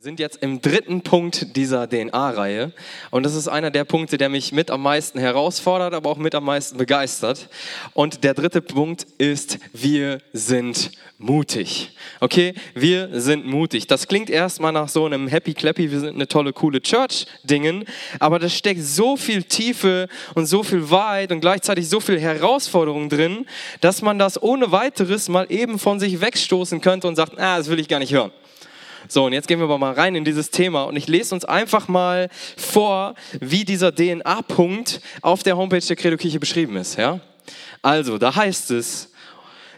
sind 0.00 0.20
jetzt 0.20 0.44
im 0.44 0.62
dritten 0.62 1.00
Punkt 1.00 1.56
dieser 1.56 1.88
DNA-Reihe. 1.88 2.72
Und 3.10 3.24
das 3.24 3.34
ist 3.34 3.48
einer 3.48 3.72
der 3.72 3.82
Punkte, 3.82 4.16
der 4.16 4.28
mich 4.28 4.52
mit 4.52 4.70
am 4.70 4.80
meisten 4.80 5.18
herausfordert, 5.18 5.92
aber 5.92 6.08
auch 6.08 6.18
mit 6.18 6.36
am 6.36 6.44
meisten 6.44 6.78
begeistert. 6.78 7.48
Und 7.94 8.22
der 8.22 8.34
dritte 8.34 8.62
Punkt 8.62 9.08
ist, 9.18 9.58
wir 9.72 10.20
sind 10.32 10.92
mutig. 11.18 11.96
Okay, 12.20 12.54
wir 12.74 13.20
sind 13.20 13.44
mutig. 13.44 13.88
Das 13.88 14.06
klingt 14.06 14.30
erstmal 14.30 14.70
nach 14.70 14.88
so 14.88 15.04
einem 15.04 15.26
Happy 15.26 15.52
Clappy, 15.52 15.90
wir 15.90 15.98
sind 15.98 16.14
eine 16.14 16.28
tolle, 16.28 16.52
coole 16.52 16.80
Church-Dingen. 16.80 17.84
Aber 18.20 18.38
da 18.38 18.48
steckt 18.48 18.82
so 18.82 19.16
viel 19.16 19.42
Tiefe 19.42 20.06
und 20.36 20.46
so 20.46 20.62
viel 20.62 20.88
Wahrheit 20.90 21.32
und 21.32 21.40
gleichzeitig 21.40 21.88
so 21.88 21.98
viel 21.98 22.20
Herausforderung 22.20 23.08
drin, 23.08 23.46
dass 23.80 24.00
man 24.00 24.20
das 24.20 24.40
ohne 24.40 24.70
weiteres 24.70 25.28
mal 25.28 25.46
eben 25.48 25.80
von 25.80 25.98
sich 25.98 26.20
wegstoßen 26.20 26.80
könnte 26.80 27.08
und 27.08 27.16
sagt, 27.16 27.36
ah, 27.36 27.58
das 27.58 27.68
will 27.68 27.80
ich 27.80 27.88
gar 27.88 27.98
nicht 27.98 28.12
hören. 28.12 28.30
So, 29.10 29.24
und 29.24 29.32
jetzt 29.32 29.48
gehen 29.48 29.58
wir 29.58 29.64
aber 29.64 29.78
mal 29.78 29.94
rein 29.94 30.14
in 30.14 30.24
dieses 30.24 30.50
Thema 30.50 30.84
und 30.84 30.96
ich 30.96 31.08
lese 31.08 31.34
uns 31.34 31.46
einfach 31.46 31.88
mal 31.88 32.28
vor, 32.58 33.14
wie 33.40 33.64
dieser 33.64 33.94
DNA-Punkt 33.94 35.00
auf 35.22 35.42
der 35.42 35.56
Homepage 35.56 35.80
der 35.80 35.96
Credo-Kirche 35.96 36.38
beschrieben 36.38 36.76
ist. 36.76 36.96
Ja? 36.96 37.20
Also, 37.80 38.18
da 38.18 38.36
heißt 38.36 38.70
es, 38.72 39.10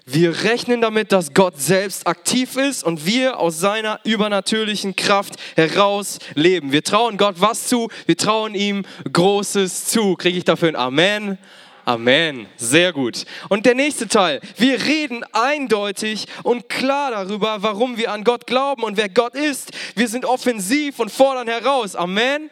wir 0.05 0.43
rechnen 0.43 0.80
damit, 0.80 1.12
dass 1.12 1.33
Gott 1.33 1.61
selbst 1.61 2.09
aktiv 2.09 2.57
ist 2.57 2.83
und 2.83 3.07
wir 3.07 3.38
aus 3.38 3.61
seiner 3.61 4.01
übernatürlichen 4.02 4.97
Kraft 4.97 5.35
heraus 5.55 6.19
leben. 6.35 6.73
Wir 6.73 6.83
trauen 6.83 7.16
Gott 7.16 7.37
was 7.38 7.69
zu? 7.69 7.88
Wir 8.07 8.16
trauen 8.16 8.57
ihm 8.57 8.85
Großes 9.12 9.87
zu. 9.87 10.16
Kriege 10.16 10.38
ich 10.38 10.45
dafür 10.45 10.71
ein 10.71 10.77
Amen? 10.77 11.38
Amen. 11.84 12.47
Sehr 12.57 12.93
gut. 12.93 13.25
Und 13.48 13.66
der 13.66 13.75
nächste 13.75 14.09
Teil. 14.09 14.41
Wir 14.57 14.83
reden 14.84 15.25
eindeutig 15.33 16.27
und 16.43 16.69
klar 16.69 17.11
darüber, 17.11 17.62
warum 17.62 17.97
wir 17.97 18.12
an 18.12 18.25
Gott 18.25 18.47
glauben 18.47 18.83
und 18.83 18.97
wer 18.97 19.09
Gott 19.09 19.34
ist. 19.34 19.73
Wir 19.97 20.09
sind 20.09 20.24
offensiv 20.24 20.98
und 21.01 21.11
fordern 21.11 21.48
heraus. 21.48 21.97
Amen. 21.97 22.51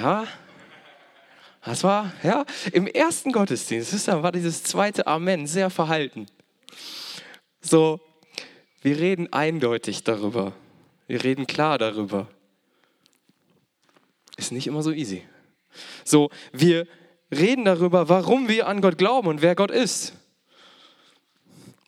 Ja. 0.00 0.26
Das 1.64 1.84
war, 1.84 2.12
ja, 2.24 2.44
im 2.72 2.88
ersten 2.88 3.30
Gottesdienst, 3.30 4.08
war 4.08 4.32
dieses 4.32 4.64
zweite 4.64 5.06
Amen 5.06 5.46
sehr 5.46 5.70
verhalten. 5.70 6.26
So, 7.60 8.00
wir 8.82 8.98
reden 8.98 9.32
eindeutig 9.32 10.02
darüber. 10.02 10.52
Wir 11.06 11.22
reden 11.22 11.46
klar 11.46 11.78
darüber. 11.78 12.26
Ist 14.36 14.50
nicht 14.50 14.66
immer 14.66 14.82
so 14.82 14.90
easy. 14.90 15.22
So, 16.04 16.30
wir 16.52 16.88
reden 17.32 17.64
darüber, 17.64 18.08
warum 18.08 18.48
wir 18.48 18.68
an 18.68 18.80
Gott 18.80 18.98
glauben 18.98 19.28
und 19.28 19.42
wer 19.42 19.54
Gott 19.54 19.70
ist. 19.70 20.12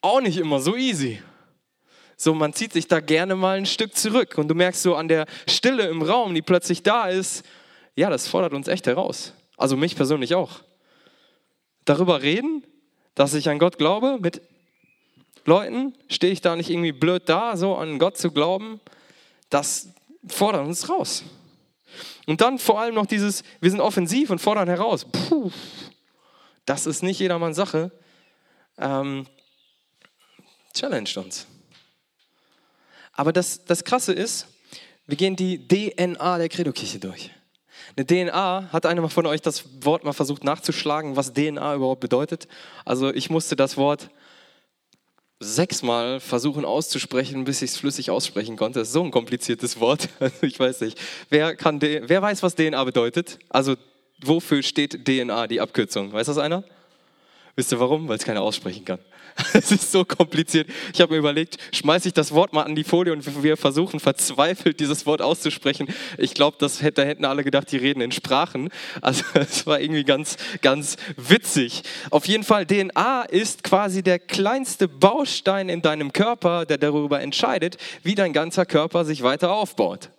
Auch 0.00 0.20
nicht 0.20 0.38
immer 0.38 0.60
so 0.60 0.74
easy. 0.74 1.20
So, 2.16 2.34
man 2.34 2.52
zieht 2.52 2.72
sich 2.72 2.88
da 2.88 3.00
gerne 3.00 3.34
mal 3.34 3.58
ein 3.58 3.66
Stück 3.66 3.96
zurück 3.96 4.38
und 4.38 4.48
du 4.48 4.54
merkst 4.54 4.82
so 4.82 4.94
an 4.94 5.08
der 5.08 5.26
Stille 5.48 5.88
im 5.88 6.02
Raum, 6.02 6.34
die 6.34 6.42
plötzlich 6.42 6.82
da 6.82 7.08
ist, 7.08 7.44
ja, 7.96 8.10
das 8.10 8.28
fordert 8.28 8.54
uns 8.54 8.68
echt 8.68 8.86
heraus. 8.86 9.32
Also 9.56 9.76
mich 9.76 9.96
persönlich 9.96 10.34
auch. 10.34 10.62
Darüber 11.84 12.22
reden, 12.22 12.64
dass 13.14 13.34
ich 13.34 13.48
an 13.48 13.58
Gott 13.58 13.78
glaube, 13.78 14.18
mit 14.20 14.42
Leuten, 15.44 15.94
stehe 16.08 16.32
ich 16.32 16.40
da 16.40 16.56
nicht 16.56 16.70
irgendwie 16.70 16.92
blöd 16.92 17.28
da, 17.28 17.56
so 17.56 17.76
an 17.76 17.98
Gott 17.98 18.16
zu 18.16 18.30
glauben, 18.30 18.80
das 19.50 19.90
fordert 20.26 20.66
uns 20.66 20.88
raus. 20.88 21.24
Und 22.26 22.40
dann 22.40 22.58
vor 22.58 22.80
allem 22.80 22.94
noch 22.94 23.06
dieses, 23.06 23.42
wir 23.60 23.70
sind 23.70 23.80
offensiv 23.80 24.30
und 24.30 24.40
fordern 24.40 24.68
heraus. 24.68 25.04
Puh, 25.04 25.50
das 26.66 26.86
ist 26.86 27.02
nicht 27.02 27.18
jedermanns 27.20 27.56
Sache. 27.56 27.90
Ähm, 28.78 29.26
challenged 30.74 31.16
uns. 31.16 31.46
Aber 33.12 33.32
das, 33.32 33.64
das 33.64 33.84
Krasse 33.84 34.12
ist, 34.12 34.48
wir 35.06 35.16
gehen 35.16 35.36
die 35.36 35.66
DNA 35.68 36.38
der 36.38 36.48
Credo-Kirche 36.48 36.98
durch. 36.98 37.30
Eine 37.96 38.06
DNA, 38.06 38.70
hat 38.72 38.86
einer 38.86 39.08
von 39.08 39.26
euch 39.26 39.42
das 39.42 39.64
Wort 39.84 40.04
mal 40.04 40.12
versucht 40.12 40.42
nachzuschlagen, 40.42 41.16
was 41.16 41.32
DNA 41.32 41.74
überhaupt 41.74 42.00
bedeutet? 42.00 42.48
Also 42.84 43.12
ich 43.12 43.30
musste 43.30 43.56
das 43.56 43.76
Wort 43.76 44.10
sechsmal 45.44 46.20
versuchen 46.20 46.64
auszusprechen, 46.64 47.44
bis 47.44 47.62
ich 47.62 47.72
es 47.72 47.76
flüssig 47.76 48.10
aussprechen 48.10 48.56
konnte. 48.56 48.80
Das 48.80 48.88
ist 48.88 48.94
so 48.94 49.02
ein 49.02 49.10
kompliziertes 49.10 49.80
Wort. 49.80 50.08
Also 50.20 50.46
ich 50.46 50.58
weiß 50.58 50.80
nicht. 50.80 50.98
Wer, 51.28 51.54
kann, 51.54 51.80
wer 51.80 52.22
weiß, 52.22 52.42
was 52.42 52.54
DNA 52.54 52.82
bedeutet? 52.84 53.38
Also 53.50 53.76
wofür 54.22 54.62
steht 54.62 55.04
DNA, 55.06 55.46
die 55.46 55.60
Abkürzung? 55.60 56.12
Weiß 56.12 56.26
das 56.26 56.38
einer? 56.38 56.64
Wisst 57.56 57.72
ihr 57.72 57.80
warum? 57.80 58.08
Weil 58.08 58.16
es 58.16 58.24
keiner 58.24 58.42
aussprechen 58.42 58.84
kann. 58.84 58.98
Es 59.52 59.70
ist 59.70 59.92
so 59.92 60.04
kompliziert. 60.04 60.68
Ich 60.92 61.00
habe 61.00 61.12
mir 61.12 61.18
überlegt, 61.18 61.58
schmeiße 61.72 62.08
ich 62.08 62.14
das 62.14 62.32
Wort 62.32 62.52
mal 62.52 62.62
an 62.62 62.74
die 62.74 62.84
Folie 62.84 63.12
und 63.12 63.42
wir 63.42 63.56
versuchen 63.56 64.00
verzweifelt 64.00 64.80
dieses 64.80 65.06
Wort 65.06 65.22
auszusprechen. 65.22 65.88
Ich 66.18 66.34
glaube, 66.34 66.56
das 66.60 66.82
hätte, 66.82 67.04
hätten 67.04 67.24
alle 67.24 67.44
gedacht, 67.44 67.70
die 67.72 67.76
reden 67.76 68.00
in 68.00 68.12
Sprachen. 68.12 68.70
Also 69.00 69.24
es 69.34 69.66
war 69.66 69.80
irgendwie 69.80 70.04
ganz, 70.04 70.36
ganz 70.62 70.96
witzig. 71.16 71.82
Auf 72.10 72.26
jeden 72.26 72.44
Fall, 72.44 72.66
DNA 72.66 73.22
ist 73.22 73.64
quasi 73.64 74.02
der 74.02 74.18
kleinste 74.18 74.88
Baustein 74.88 75.68
in 75.68 75.82
deinem 75.82 76.12
Körper, 76.12 76.66
der 76.66 76.78
darüber 76.78 77.20
entscheidet, 77.20 77.76
wie 78.02 78.14
dein 78.14 78.32
ganzer 78.32 78.66
Körper 78.66 79.04
sich 79.04 79.22
weiter 79.22 79.52
aufbaut. 79.52 80.10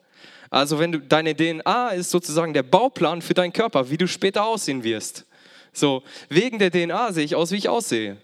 Also 0.49 0.79
wenn 0.79 0.91
du 0.91 0.99
deine 0.99 1.35
DNA 1.35 1.89
ist 1.89 2.11
sozusagen 2.11 2.53
der 2.53 2.63
Bauplan 2.63 3.21
für 3.21 3.33
deinen 3.33 3.53
Körper, 3.53 3.89
wie 3.89 3.97
du 3.97 4.07
später 4.07 4.45
aussehen 4.45 4.83
wirst. 4.83 5.25
So, 5.73 6.03
wegen 6.29 6.59
der 6.59 6.71
DNA 6.71 7.11
sehe 7.11 7.25
ich 7.25 7.35
aus, 7.35 7.51
wie 7.51 7.57
ich 7.57 7.67
aussehe. 7.67 8.17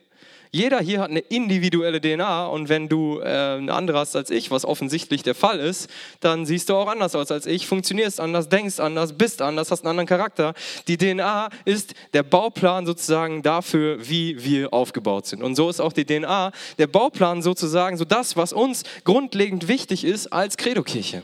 Jeder 0.53 0.81
hier 0.81 1.00
hat 1.00 1.09
eine 1.09 1.19
individuelle 1.19 2.01
DNA 2.01 2.45
und 2.47 2.67
wenn 2.67 2.89
du 2.89 3.19
äh, 3.19 3.23
eine 3.23 3.73
andere 3.73 4.00
hast 4.00 4.17
als 4.17 4.29
ich, 4.29 4.51
was 4.51 4.66
offensichtlich 4.66 5.23
der 5.23 5.34
Fall 5.34 5.62
ist, 5.62 5.89
dann 6.19 6.45
siehst 6.45 6.67
du 6.67 6.75
auch 6.75 6.88
anders 6.88 7.16
aus 7.16 7.31
als 7.31 7.45
ich, 7.45 7.67
funktionierst 7.67 8.19
anders, 8.19 8.50
denkst 8.50 8.81
anders, 8.81 9.13
bist 9.13 9.41
anders, 9.41 9.72
hast 9.72 9.84
einen 9.84 9.91
anderen 9.91 10.07
Charakter. 10.07 10.53
Die 10.90 10.97
DNA 10.97 11.50
ist 11.63 11.94
der 12.11 12.23
Bauplan 12.23 12.85
sozusagen 12.85 13.44
dafür, 13.44 14.09
wie 14.09 14.44
wir 14.44 14.73
aufgebaut 14.73 15.25
sind. 15.25 15.41
Und 15.41 15.56
so 15.56 15.69
ist 15.69 15.79
auch 15.79 15.94
die 15.94 16.03
DNA 16.03 16.51
der 16.78 16.88
Bauplan 16.88 17.41
sozusagen 17.41 17.95
so 17.95 18.03
das, 18.03 18.35
was 18.35 18.51
uns 18.51 18.84
grundlegend 19.06 19.69
wichtig 19.69 20.03
ist 20.03 20.34
als 20.34 20.57
Credo-Kirche. 20.57 21.23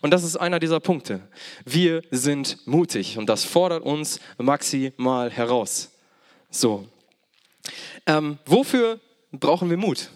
Und 0.00 0.10
das 0.12 0.24
ist 0.24 0.36
einer 0.36 0.58
dieser 0.58 0.80
Punkte. 0.80 1.20
Wir 1.64 2.02
sind 2.10 2.66
mutig 2.66 3.16
und 3.16 3.28
das 3.28 3.44
fordert 3.44 3.84
uns 3.84 4.18
maximal 4.38 5.30
heraus. 5.30 5.92
So. 6.50 6.88
Ähm, 8.06 8.38
wofür 8.46 9.00
brauchen 9.32 9.70
wir 9.70 9.76
Mut? 9.76 10.10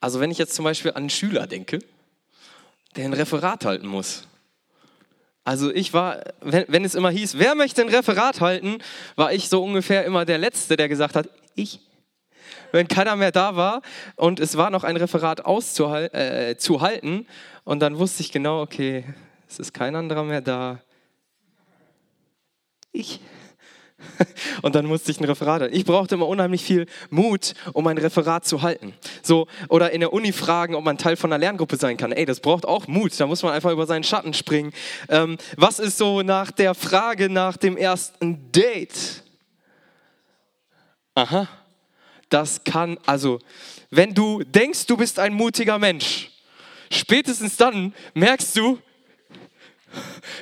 Also 0.00 0.20
wenn 0.20 0.30
ich 0.30 0.38
jetzt 0.38 0.54
zum 0.54 0.64
Beispiel 0.64 0.92
an 0.92 0.98
einen 0.98 1.10
Schüler 1.10 1.46
denke, 1.46 1.78
der 2.96 3.04
ein 3.04 3.12
Referat 3.12 3.64
halten 3.64 3.86
muss. 3.86 4.26
Also 5.44 5.72
ich 5.72 5.92
war, 5.92 6.22
wenn, 6.40 6.64
wenn 6.68 6.84
es 6.84 6.94
immer 6.94 7.10
hieß, 7.10 7.38
wer 7.38 7.54
möchte 7.54 7.82
ein 7.82 7.88
Referat 7.88 8.40
halten, 8.40 8.78
war 9.16 9.32
ich 9.32 9.48
so 9.48 9.62
ungefähr 9.62 10.04
immer 10.04 10.24
der 10.24 10.38
Letzte, 10.38 10.76
der 10.76 10.88
gesagt 10.88 11.16
hat, 11.16 11.28
ich 11.54 11.80
wenn 12.72 12.88
keiner 12.88 13.16
mehr 13.16 13.32
da 13.32 13.56
war 13.56 13.82
und 14.16 14.40
es 14.40 14.56
war 14.56 14.70
noch 14.70 14.84
ein 14.84 14.96
Referat 14.96 15.44
auszuhalten 15.44 16.18
äh, 16.18 16.56
zu 16.56 16.80
halten 16.80 17.26
und 17.64 17.80
dann 17.80 17.98
wusste 17.98 18.22
ich 18.22 18.32
genau, 18.32 18.62
okay, 18.62 19.04
es 19.48 19.58
ist 19.58 19.74
kein 19.74 19.96
anderer 19.96 20.24
mehr 20.24 20.40
da. 20.40 20.80
Ich. 22.92 23.20
Und 24.62 24.74
dann 24.74 24.86
musste 24.86 25.10
ich 25.10 25.20
ein 25.20 25.24
Referat 25.24 25.62
halten. 25.62 25.76
Ich 25.76 25.84
brauchte 25.84 26.14
immer 26.14 26.28
unheimlich 26.28 26.62
viel 26.62 26.86
Mut, 27.10 27.54
um 27.72 27.86
ein 27.86 27.98
Referat 27.98 28.44
zu 28.46 28.62
halten. 28.62 28.94
So, 29.22 29.46
oder 29.68 29.90
in 29.92 30.00
der 30.00 30.12
Uni 30.12 30.32
fragen, 30.32 30.74
ob 30.74 30.84
man 30.84 30.98
Teil 30.98 31.16
von 31.16 31.32
einer 31.32 31.38
Lerngruppe 31.38 31.76
sein 31.76 31.96
kann. 31.96 32.12
Ey, 32.12 32.24
das 32.24 32.40
braucht 32.40 32.66
auch 32.66 32.86
Mut. 32.86 33.18
Da 33.18 33.26
muss 33.26 33.42
man 33.42 33.52
einfach 33.52 33.70
über 33.70 33.86
seinen 33.86 34.04
Schatten 34.04 34.34
springen. 34.34 34.72
Ähm, 35.08 35.38
was 35.56 35.78
ist 35.78 35.98
so 35.98 36.22
nach 36.22 36.50
der 36.50 36.74
Frage 36.74 37.28
nach 37.28 37.56
dem 37.56 37.76
ersten 37.76 38.50
Date? 38.52 39.22
Aha, 41.14 41.48
das 42.28 42.62
kann, 42.64 42.98
also, 43.04 43.40
wenn 43.90 44.14
du 44.14 44.42
denkst, 44.44 44.86
du 44.86 44.96
bist 44.96 45.18
ein 45.18 45.34
mutiger 45.34 45.78
Mensch, 45.78 46.30
spätestens 46.90 47.56
dann 47.56 47.92
merkst 48.14 48.56
du, 48.56 48.78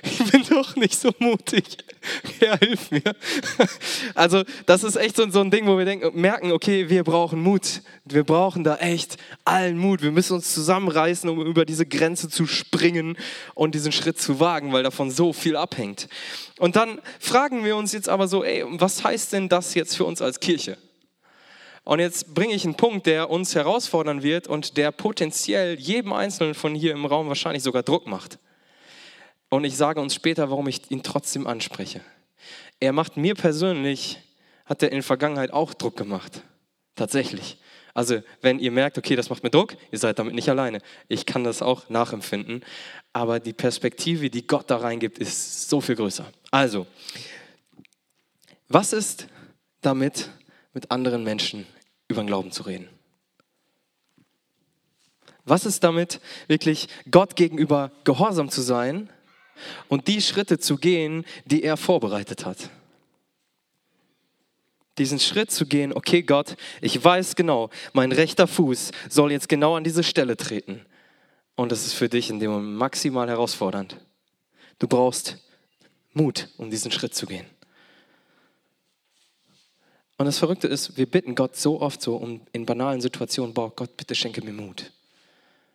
ich 0.02 0.30
bin 0.30 0.44
doch 0.50 0.76
nicht 0.76 0.98
so 0.98 1.10
mutig. 1.18 1.64
Herr, 2.38 2.58
hilf 2.58 2.90
mir. 2.90 3.02
Also, 4.14 4.44
das 4.66 4.84
ist 4.84 4.96
echt 4.96 5.16
so, 5.16 5.28
so 5.30 5.40
ein 5.40 5.50
Ding, 5.50 5.66
wo 5.66 5.78
wir 5.78 5.84
denken, 5.84 6.18
merken, 6.20 6.52
okay, 6.52 6.88
wir 6.88 7.04
brauchen 7.04 7.40
Mut. 7.40 7.82
Wir 8.04 8.24
brauchen 8.24 8.64
da 8.64 8.76
echt 8.76 9.16
allen 9.44 9.78
Mut. 9.78 10.02
Wir 10.02 10.10
müssen 10.10 10.34
uns 10.34 10.54
zusammenreißen, 10.54 11.28
um 11.28 11.44
über 11.44 11.64
diese 11.64 11.86
Grenze 11.86 12.28
zu 12.28 12.46
springen 12.46 13.16
und 13.54 13.74
diesen 13.74 13.92
Schritt 13.92 14.20
zu 14.20 14.40
wagen, 14.40 14.72
weil 14.72 14.82
davon 14.82 15.10
so 15.10 15.32
viel 15.32 15.56
abhängt. 15.56 16.08
Und 16.58 16.76
dann 16.76 17.00
fragen 17.18 17.64
wir 17.64 17.76
uns 17.76 17.92
jetzt 17.92 18.08
aber 18.08 18.28
so, 18.28 18.44
ey, 18.44 18.64
was 18.66 19.04
heißt 19.04 19.32
denn 19.32 19.48
das 19.48 19.74
jetzt 19.74 19.96
für 19.96 20.04
uns 20.04 20.22
als 20.22 20.40
Kirche? 20.40 20.78
Und 21.88 22.00
jetzt 22.00 22.34
bringe 22.34 22.52
ich 22.52 22.64
einen 22.64 22.74
Punkt, 22.74 23.06
der 23.06 23.30
uns 23.30 23.54
herausfordern 23.54 24.22
wird 24.22 24.46
und 24.46 24.76
der 24.76 24.92
potenziell 24.92 25.78
jedem 25.78 26.12
Einzelnen 26.12 26.52
von 26.52 26.74
hier 26.74 26.92
im 26.92 27.06
Raum 27.06 27.28
wahrscheinlich 27.28 27.62
sogar 27.62 27.82
Druck 27.82 28.06
macht. 28.06 28.38
Und 29.50 29.64
ich 29.64 29.76
sage 29.76 30.00
uns 30.00 30.14
später, 30.14 30.50
warum 30.50 30.68
ich 30.68 30.90
ihn 30.90 31.02
trotzdem 31.02 31.46
anspreche. 31.46 32.00
Er 32.80 32.92
macht 32.92 33.16
mir 33.16 33.34
persönlich, 33.34 34.18
hat 34.66 34.82
er 34.82 34.90
in 34.90 34.96
der 34.96 35.02
Vergangenheit 35.02 35.52
auch 35.52 35.74
Druck 35.74 35.96
gemacht. 35.96 36.42
Tatsächlich. 36.94 37.58
Also 37.94 38.22
wenn 38.42 38.58
ihr 38.58 38.70
merkt, 38.70 38.98
okay, 38.98 39.16
das 39.16 39.30
macht 39.30 39.42
mir 39.42 39.50
Druck, 39.50 39.76
ihr 39.90 39.98
seid 39.98 40.18
damit 40.18 40.34
nicht 40.34 40.48
alleine. 40.48 40.80
Ich 41.08 41.26
kann 41.26 41.44
das 41.44 41.62
auch 41.62 41.88
nachempfinden. 41.88 42.64
Aber 43.12 43.40
die 43.40 43.52
Perspektive, 43.52 44.30
die 44.30 44.46
Gott 44.46 44.70
da 44.70 44.76
reingibt, 44.76 45.18
ist 45.18 45.68
so 45.68 45.80
viel 45.80 45.96
größer. 45.96 46.30
Also, 46.50 46.86
was 48.68 48.92
ist 48.92 49.26
damit, 49.80 50.30
mit 50.74 50.90
anderen 50.90 51.24
Menschen 51.24 51.66
über 52.06 52.22
den 52.22 52.28
Glauben 52.28 52.52
zu 52.52 52.62
reden? 52.64 52.88
Was 55.44 55.64
ist 55.64 55.82
damit, 55.82 56.20
wirklich 56.46 56.88
Gott 57.10 57.34
gegenüber 57.34 57.90
gehorsam 58.04 58.50
zu 58.50 58.60
sein 58.60 59.10
und 59.88 60.08
die 60.08 60.20
Schritte 60.20 60.58
zu 60.58 60.76
gehen, 60.76 61.24
die 61.44 61.62
er 61.62 61.76
vorbereitet 61.76 62.44
hat? 62.44 62.70
Diesen 64.98 65.20
Schritt 65.20 65.50
zu 65.50 65.66
gehen, 65.66 65.92
okay 65.92 66.22
Gott, 66.22 66.56
ich 66.80 67.02
weiß 67.02 67.36
genau, 67.36 67.70
mein 67.92 68.10
rechter 68.12 68.46
Fuß 68.46 68.90
soll 69.08 69.30
jetzt 69.30 69.48
genau 69.48 69.76
an 69.76 69.84
diese 69.84 70.02
Stelle 70.02 70.36
treten. 70.36 70.84
Und 71.54 71.72
das 71.72 71.86
ist 71.86 71.94
für 71.94 72.08
dich 72.08 72.30
in 72.30 72.40
dem 72.40 72.50
Moment 72.50 72.76
maximal 72.76 73.28
herausfordernd. 73.28 73.96
Du 74.78 74.88
brauchst 74.88 75.38
Mut, 76.12 76.48
um 76.56 76.70
diesen 76.70 76.90
Schritt 76.90 77.14
zu 77.14 77.26
gehen. 77.26 77.46
Und 80.18 80.26
das 80.26 80.38
Verrückte 80.38 80.66
ist, 80.66 80.96
wir 80.96 81.06
bitten 81.06 81.36
Gott 81.36 81.56
so 81.56 81.80
oft 81.80 82.02
so 82.02 82.16
um 82.16 82.40
in 82.52 82.66
banalen 82.66 83.00
Situationen, 83.00 83.54
boah, 83.54 83.72
Gott, 83.74 83.96
bitte 83.96 84.16
schenke 84.16 84.42
mir 84.42 84.52
Mut 84.52 84.92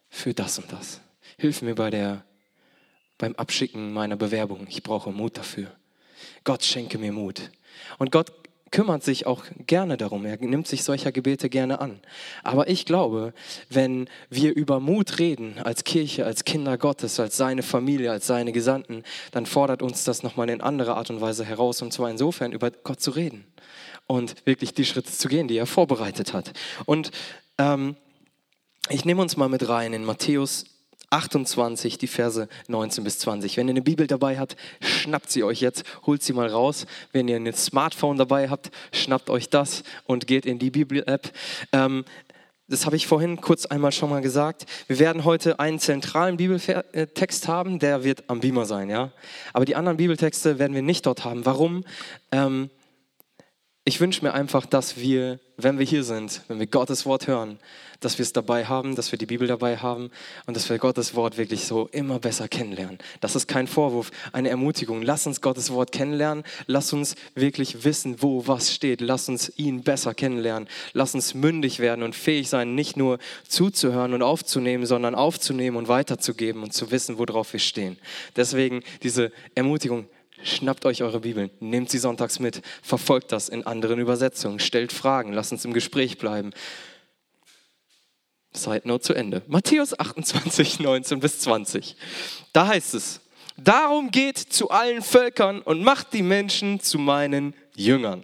für 0.09 0.33
das 0.33 0.59
und 0.59 0.71
das. 0.71 0.99
Hilf 1.37 1.61
mir 1.61 1.75
bei 1.75 1.89
der, 1.89 2.23
beim 3.17 3.35
Abschicken 3.35 3.93
meiner 3.93 4.15
Bewerbung. 4.15 4.67
Ich 4.69 4.83
brauche 4.83 5.11
Mut 5.11 5.37
dafür. 5.37 5.71
Gott 6.43 6.63
schenke 6.63 6.97
mir 6.97 7.11
Mut. 7.11 7.51
Und 7.97 8.11
Gott 8.11 8.31
kümmert 8.73 9.03
sich 9.03 9.27
auch 9.27 9.43
gerne 9.67 9.97
darum. 9.97 10.25
Er 10.25 10.37
nimmt 10.37 10.67
sich 10.67 10.83
solcher 10.83 11.11
Gebete 11.11 11.47
gerne 11.47 11.79
an. 11.79 11.99
Aber 12.41 12.67
ich 12.67 12.85
glaube, 12.85 13.33
wenn 13.69 14.09
wir 14.31 14.55
über 14.55 14.79
Mut 14.79 15.19
reden, 15.19 15.59
als 15.63 15.83
Kirche, 15.83 16.25
als 16.25 16.43
Kinder 16.43 16.79
Gottes, 16.79 17.19
als 17.19 17.37
seine 17.37 17.61
Familie, 17.61 18.11
als 18.11 18.25
seine 18.25 18.51
Gesandten, 18.51 19.03
dann 19.31 19.45
fordert 19.45 19.83
uns 19.83 20.03
das 20.05 20.23
nochmal 20.23 20.49
in 20.49 20.59
anderer 20.59 20.97
Art 20.97 21.11
und 21.11 21.21
Weise 21.21 21.45
heraus. 21.45 21.83
Und 21.83 21.93
zwar 21.93 22.09
insofern, 22.09 22.51
über 22.51 22.71
Gott 22.71 22.99
zu 22.99 23.11
reden 23.11 23.45
und 24.07 24.35
wirklich 24.45 24.73
die 24.73 24.85
Schritte 24.85 25.11
zu 25.11 25.27
gehen, 25.27 25.47
die 25.47 25.57
er 25.57 25.67
vorbereitet 25.67 26.33
hat. 26.33 26.51
Und 26.85 27.11
ähm, 27.59 27.95
ich 28.89 29.05
nehme 29.05 29.21
uns 29.21 29.37
mal 29.37 29.49
mit 29.49 29.69
rein 29.69 29.93
in 29.93 30.03
Matthäus 30.03 30.65
28, 31.13 31.97
die 31.97 32.07
Verse 32.07 32.47
19 32.67 33.03
bis 33.03 33.19
20. 33.19 33.57
Wenn 33.57 33.67
ihr 33.67 33.73
eine 33.73 33.81
Bibel 33.81 34.07
dabei 34.07 34.39
habt, 34.39 34.55
schnappt 34.81 35.31
sie 35.31 35.43
euch 35.43 35.61
jetzt, 35.61 35.83
holt 36.05 36.23
sie 36.23 36.33
mal 36.33 36.47
raus. 36.47 36.85
Wenn 37.11 37.27
ihr 37.27 37.35
ein 37.35 37.53
Smartphone 37.53 38.17
dabei 38.17 38.49
habt, 38.49 38.71
schnappt 38.91 39.29
euch 39.29 39.49
das 39.49 39.83
und 40.05 40.27
geht 40.27 40.45
in 40.45 40.59
die 40.59 40.71
Bibel-App. 40.71 41.31
Ähm, 41.71 42.03
das 42.67 42.85
habe 42.85 42.95
ich 42.95 43.05
vorhin 43.05 43.39
kurz 43.41 43.65
einmal 43.65 43.91
schon 43.91 44.09
mal 44.09 44.21
gesagt. 44.21 44.65
Wir 44.87 44.97
werden 44.97 45.25
heute 45.25 45.59
einen 45.59 45.79
zentralen 45.79 46.37
Bibeltext 46.37 47.47
haben, 47.47 47.77
der 47.77 48.03
wird 48.03 48.23
am 48.29 48.39
Beamer 48.39 48.65
sein, 48.65 48.89
ja. 48.89 49.11
Aber 49.51 49.65
die 49.65 49.75
anderen 49.75 49.97
Bibeltexte 49.97 50.57
werden 50.59 50.73
wir 50.73 50.81
nicht 50.81 51.05
dort 51.05 51.25
haben. 51.25 51.45
Warum? 51.45 51.83
Ähm, 52.31 52.69
ich 53.85 53.99
wünsche 53.99 54.23
mir 54.23 54.33
einfach, 54.33 54.65
dass 54.65 54.95
wir, 54.97 55.39
wenn 55.57 55.77
wir 55.77 55.85
hier 55.85 56.05
sind, 56.05 56.41
wenn 56.47 56.57
wir 56.57 56.67
Gottes 56.67 57.05
Wort 57.05 57.27
hören, 57.27 57.59
dass 57.99 58.17
wir 58.17 58.23
es 58.23 58.31
dabei 58.31 58.65
haben, 58.65 58.95
dass 58.95 59.11
wir 59.11 59.19
die 59.19 59.25
Bibel 59.25 59.45
dabei 59.45 59.77
haben 59.77 60.09
und 60.45 60.55
dass 60.55 60.69
wir 60.69 60.77
Gottes 60.77 61.15
Wort 61.15 61.37
wirklich 61.37 61.65
so 61.65 61.89
immer 61.91 62.19
besser 62.19 62.47
kennenlernen. 62.47 62.97
Das 63.19 63.35
ist 63.35 63.47
kein 63.47 63.67
Vorwurf, 63.67 64.11
eine 64.31 64.49
Ermutigung. 64.49 65.01
Lass 65.01 65.27
uns 65.27 65.41
Gottes 65.41 65.71
Wort 65.71 65.91
kennenlernen. 65.91 66.43
Lass 66.65 66.93
uns 66.93 67.15
wirklich 67.35 67.83
wissen, 67.83 68.21
wo 68.21 68.47
was 68.47 68.73
steht. 68.73 69.01
Lass 69.01 69.27
uns 69.27 69.51
ihn 69.57 69.83
besser 69.83 70.13
kennenlernen. 70.13 70.69
Lass 70.93 71.13
uns 71.13 71.33
mündig 71.33 71.79
werden 71.79 72.03
und 72.03 72.15
fähig 72.15 72.49
sein, 72.49 72.75
nicht 72.75 72.95
nur 72.95 73.19
zuzuhören 73.47 74.13
und 74.13 74.21
aufzunehmen, 74.21 74.85
sondern 74.85 75.13
aufzunehmen 75.13 75.75
und 75.75 75.89
weiterzugeben 75.89 76.63
und 76.63 76.73
zu 76.73 76.91
wissen, 76.91 77.17
worauf 77.17 77.51
wir 77.51 77.59
stehen. 77.59 77.97
Deswegen 78.35 78.81
diese 79.01 79.31
Ermutigung, 79.55 80.07
Schnappt 80.43 80.85
euch 80.85 81.03
eure 81.03 81.21
Bibeln, 81.21 81.49
nehmt 81.59 81.89
sie 81.89 81.99
sonntags 81.99 82.39
mit, 82.39 82.61
verfolgt 82.81 83.31
das 83.31 83.47
in 83.47 83.65
anderen 83.65 83.99
Übersetzungen, 83.99 84.59
stellt 84.59 84.91
Fragen, 84.91 85.31
lasst 85.31 85.53
uns 85.53 85.63
im 85.63 85.73
Gespräch 85.73 86.17
bleiben. 86.17 86.51
Side 88.51 88.81
Note 88.83 89.03
zu 89.03 89.13
Ende. 89.13 89.41
Matthäus 89.47 89.97
28, 89.97 90.79
19 90.79 91.19
bis 91.21 91.39
20. 91.39 91.95
Da 92.51 92.67
heißt 92.67 92.93
es, 92.93 93.21
darum 93.57 94.11
geht 94.11 94.37
zu 94.37 94.69
allen 94.69 95.01
Völkern 95.01 95.61
und 95.61 95.81
macht 95.81 96.13
die 96.13 96.21
Menschen 96.21 96.79
zu 96.79 96.99
meinen 96.99 97.55
Jüngern. 97.75 98.23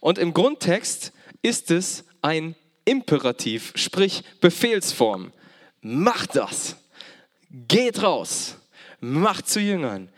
Und 0.00 0.18
im 0.18 0.34
Grundtext 0.34 1.12
ist 1.42 1.70
es 1.70 2.04
ein 2.22 2.54
Imperativ, 2.84 3.72
sprich 3.76 4.22
Befehlsform. 4.40 5.32
Macht 5.80 6.36
das. 6.36 6.76
Geht 7.50 8.02
raus. 8.02 8.56
Macht 9.00 9.48
zu 9.48 9.60
Jüngern. 9.60 10.10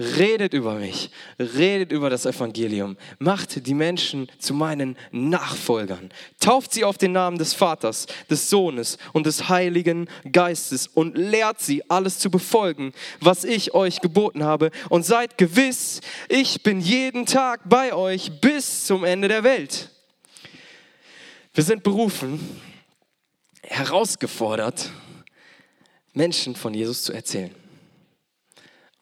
Redet 0.00 0.54
über 0.54 0.76
mich, 0.76 1.10
redet 1.38 1.92
über 1.92 2.08
das 2.08 2.24
Evangelium, 2.24 2.96
macht 3.18 3.66
die 3.66 3.74
Menschen 3.74 4.30
zu 4.38 4.54
meinen 4.54 4.96
Nachfolgern, 5.12 6.10
tauft 6.40 6.72
sie 6.72 6.84
auf 6.84 6.96
den 6.96 7.12
Namen 7.12 7.36
des 7.36 7.52
Vaters, 7.52 8.06
des 8.30 8.48
Sohnes 8.48 8.96
und 9.12 9.26
des 9.26 9.50
Heiligen 9.50 10.08
Geistes 10.32 10.86
und 10.86 11.18
lehrt 11.18 11.60
sie 11.60 11.82
alles 11.90 12.18
zu 12.18 12.30
befolgen, 12.30 12.94
was 13.20 13.44
ich 13.44 13.74
euch 13.74 14.00
geboten 14.00 14.42
habe. 14.42 14.70
Und 14.88 15.04
seid 15.04 15.36
gewiss, 15.36 16.00
ich 16.30 16.62
bin 16.62 16.80
jeden 16.80 17.26
Tag 17.26 17.68
bei 17.68 17.92
euch 17.92 18.40
bis 18.40 18.86
zum 18.86 19.04
Ende 19.04 19.28
der 19.28 19.44
Welt. 19.44 19.90
Wir 21.52 21.64
sind 21.64 21.82
berufen, 21.82 22.40
herausgefordert, 23.62 24.90
Menschen 26.14 26.56
von 26.56 26.72
Jesus 26.72 27.02
zu 27.02 27.12
erzählen. 27.12 27.59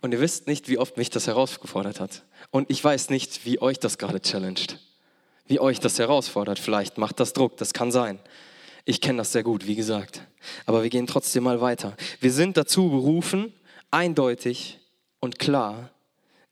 Und 0.00 0.12
ihr 0.12 0.20
wisst 0.20 0.46
nicht, 0.46 0.68
wie 0.68 0.78
oft 0.78 0.96
mich 0.96 1.10
das 1.10 1.26
herausgefordert 1.26 2.00
hat. 2.00 2.22
Und 2.50 2.70
ich 2.70 2.82
weiß 2.82 3.10
nicht, 3.10 3.44
wie 3.44 3.60
euch 3.60 3.78
das 3.78 3.98
gerade 3.98 4.20
challenged. 4.20 4.78
Wie 5.46 5.60
euch 5.60 5.80
das 5.80 5.98
herausfordert. 5.98 6.58
Vielleicht 6.58 6.98
macht 6.98 7.18
das 7.20 7.32
Druck, 7.32 7.56
das 7.56 7.72
kann 7.72 7.90
sein. 7.90 8.18
Ich 8.84 9.00
kenne 9.00 9.18
das 9.18 9.32
sehr 9.32 9.42
gut, 9.42 9.66
wie 9.66 9.74
gesagt. 9.74 10.22
Aber 10.66 10.82
wir 10.82 10.90
gehen 10.90 11.06
trotzdem 11.06 11.44
mal 11.44 11.60
weiter. 11.60 11.96
Wir 12.20 12.32
sind 12.32 12.56
dazu 12.56 12.90
berufen, 12.90 13.52
eindeutig 13.90 14.78
und 15.20 15.38
klar 15.38 15.90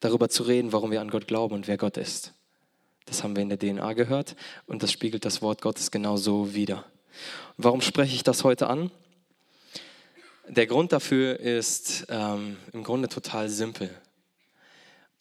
darüber 0.00 0.28
zu 0.28 0.42
reden, 0.42 0.72
warum 0.72 0.90
wir 0.90 1.00
an 1.00 1.10
Gott 1.10 1.26
glauben 1.26 1.54
und 1.54 1.68
wer 1.68 1.76
Gott 1.76 1.96
ist. 1.96 2.32
Das 3.06 3.22
haben 3.22 3.36
wir 3.36 3.42
in 3.42 3.48
der 3.48 3.58
DNA 3.58 3.92
gehört 3.92 4.36
und 4.66 4.82
das 4.82 4.92
spiegelt 4.92 5.24
das 5.24 5.40
Wort 5.40 5.62
Gottes 5.62 5.90
genauso 5.90 6.54
wider. 6.54 6.84
Warum 7.56 7.80
spreche 7.80 8.14
ich 8.14 8.24
das 8.24 8.44
heute 8.44 8.66
an? 8.66 8.90
Der 10.48 10.68
Grund 10.68 10.92
dafür 10.92 11.40
ist 11.40 12.06
ähm, 12.08 12.56
im 12.72 12.84
Grunde 12.84 13.08
total 13.08 13.48
simpel 13.48 13.90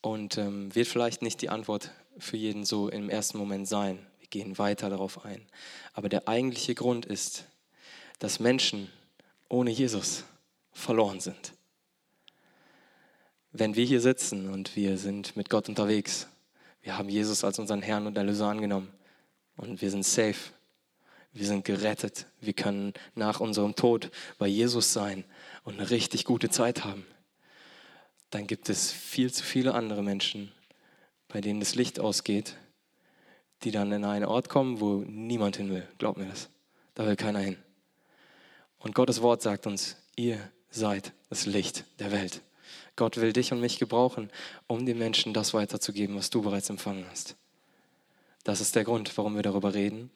und 0.01 0.38
ähm, 0.38 0.74
wird 0.75 0.88
vielleicht 0.88 1.24
nicht 1.24 1.41
die 1.41 1.50
Antwort 1.50 1.89
für 2.20 2.38
jeden 2.38 2.63
so 2.63 2.89
im 2.89 3.10
ersten 3.10 3.39
Moment 3.39 3.67
sein. 3.67 3.98
Wir 4.20 4.27
gehen 4.27 4.60
weiter 4.60 4.88
darauf 4.91 5.25
ein. 5.25 5.41
Aber 5.94 6.10
der 6.10 6.27
eigentliche 6.27 6.75
Grund 6.75 7.08
ist, 7.08 7.46
dass 8.20 8.39
Menschen 8.39 8.91
ohne 9.50 9.72
Jesus 9.72 10.25
verloren 10.72 11.20
sind. 11.20 11.53
Wenn 13.51 13.75
wir 13.75 13.86
hier 13.86 14.01
sitzen 14.01 14.53
und 14.53 14.75
wir 14.75 15.00
sind 15.00 15.36
mit 15.36 15.50
Gott 15.50 15.70
unterwegs, 15.70 16.27
wir 16.84 17.00
haben 17.00 17.10
Jesus 17.10 17.44
als 17.44 17.58
unseren 17.58 17.82
Herrn 17.82 18.05
und 18.05 18.15
Erlöser 18.15 18.46
angenommen 18.46 18.94
und 19.58 19.82
wir 19.82 19.89
sind 19.89 20.05
safe, 20.05 20.51
wir 21.36 21.46
sind 21.46 21.65
gerettet. 21.65 22.27
Wir 22.39 22.54
können 22.54 22.94
nach 23.13 23.42
unserem 23.42 23.75
Tod 23.75 24.10
bei 24.38 24.48
Jesus 24.48 24.94
sein 24.94 25.25
und 25.65 25.77
eine 25.77 25.89
richtig 25.89 26.24
gute 26.24 26.50
Zeit 26.50 26.86
haben. 26.86 27.06
Dann 28.30 28.48
gibt 28.48 28.70
es 28.70 28.94
viel 28.94 29.32
zu 29.32 29.44
viele 29.44 29.74
andere 29.74 30.01
Menschen, 30.01 30.54
bei 31.27 31.42
denen 31.42 31.60
das 31.60 31.75
Licht 31.75 32.00
ausgeht, 32.00 32.56
die 33.63 33.72
dann 33.72 33.92
in 33.92 34.06
einen 34.06 34.24
Ort 34.24 34.48
kommen, 34.48 34.80
wo 34.80 35.04
niemand 35.06 35.58
hin 35.58 35.70
will. 35.70 35.86
Glaub 35.98 36.15
mir 36.15 36.25
das. 36.25 36.50
Da 36.94 37.06
will 37.06 37.18
keiner 37.18 37.39
hin. 37.39 37.58
Und 38.80 38.96
Gottes 38.96 39.22
Wort 39.22 39.42
sagt 39.42 39.68
uns, 39.68 39.98
ihr 40.15 40.39
seid 40.70 41.12
das 41.30 41.46
Licht 41.46 41.84
der 42.00 42.13
Welt. 42.13 42.42
Gott 42.96 43.18
will 43.18 43.34
dich 43.34 43.51
und 43.51 43.60
mich 43.60 43.77
gebrauchen, 43.77 44.32
um 44.68 44.86
den 44.86 44.98
Menschen 44.98 45.34
das 45.34 45.54
weiterzugeben, 45.54 46.15
was 46.15 46.30
du 46.30 46.42
bereits 46.42 46.70
empfangen 46.70 47.06
hast. 47.10 47.36
Das 48.46 48.62
ist 48.62 48.74
der 48.77 48.86
Grund, 48.86 49.18
warum 49.18 49.36
wir 49.36 49.44
darüber 49.44 49.74
reden 49.74 50.12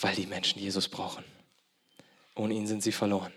weil 0.00 0.14
die 0.14 0.26
Menschen 0.26 0.60
Jesus 0.60 0.88
brauchen. 0.88 1.24
Ohne 2.34 2.54
ihn 2.54 2.66
sind 2.66 2.82
sie 2.82 2.92
verloren. 2.92 3.32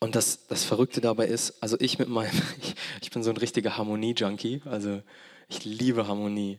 Und 0.00 0.14
das, 0.14 0.46
das 0.46 0.62
Verrückte 0.62 1.00
dabei 1.00 1.26
ist, 1.26 1.60
also 1.60 1.76
ich 1.80 1.98
mit 1.98 2.08
meinem, 2.08 2.30
ich, 2.62 2.74
ich 3.02 3.10
bin 3.10 3.22
so 3.22 3.30
ein 3.30 3.36
richtiger 3.36 3.76
Harmonie-Junkie, 3.76 4.62
also 4.64 5.02
ich 5.48 5.64
liebe 5.64 6.06
Harmonie. 6.06 6.58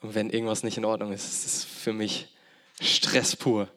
Und 0.00 0.14
wenn 0.14 0.30
irgendwas 0.30 0.62
nicht 0.62 0.78
in 0.78 0.84
Ordnung 0.84 1.12
ist, 1.12 1.26
ist 1.26 1.46
es 1.46 1.64
für 1.64 1.92
mich 1.92 2.28
Stress 2.80 3.36
pur. 3.36 3.68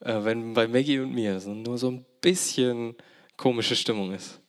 Äh, 0.00 0.24
wenn 0.24 0.54
bei 0.54 0.66
Maggie 0.66 0.98
und 0.98 1.12
mir 1.12 1.40
so 1.40 1.54
nur 1.54 1.78
so 1.78 1.90
ein 1.90 2.04
bisschen 2.20 2.96
komische 3.36 3.76
Stimmung 3.76 4.12
ist. 4.12 4.40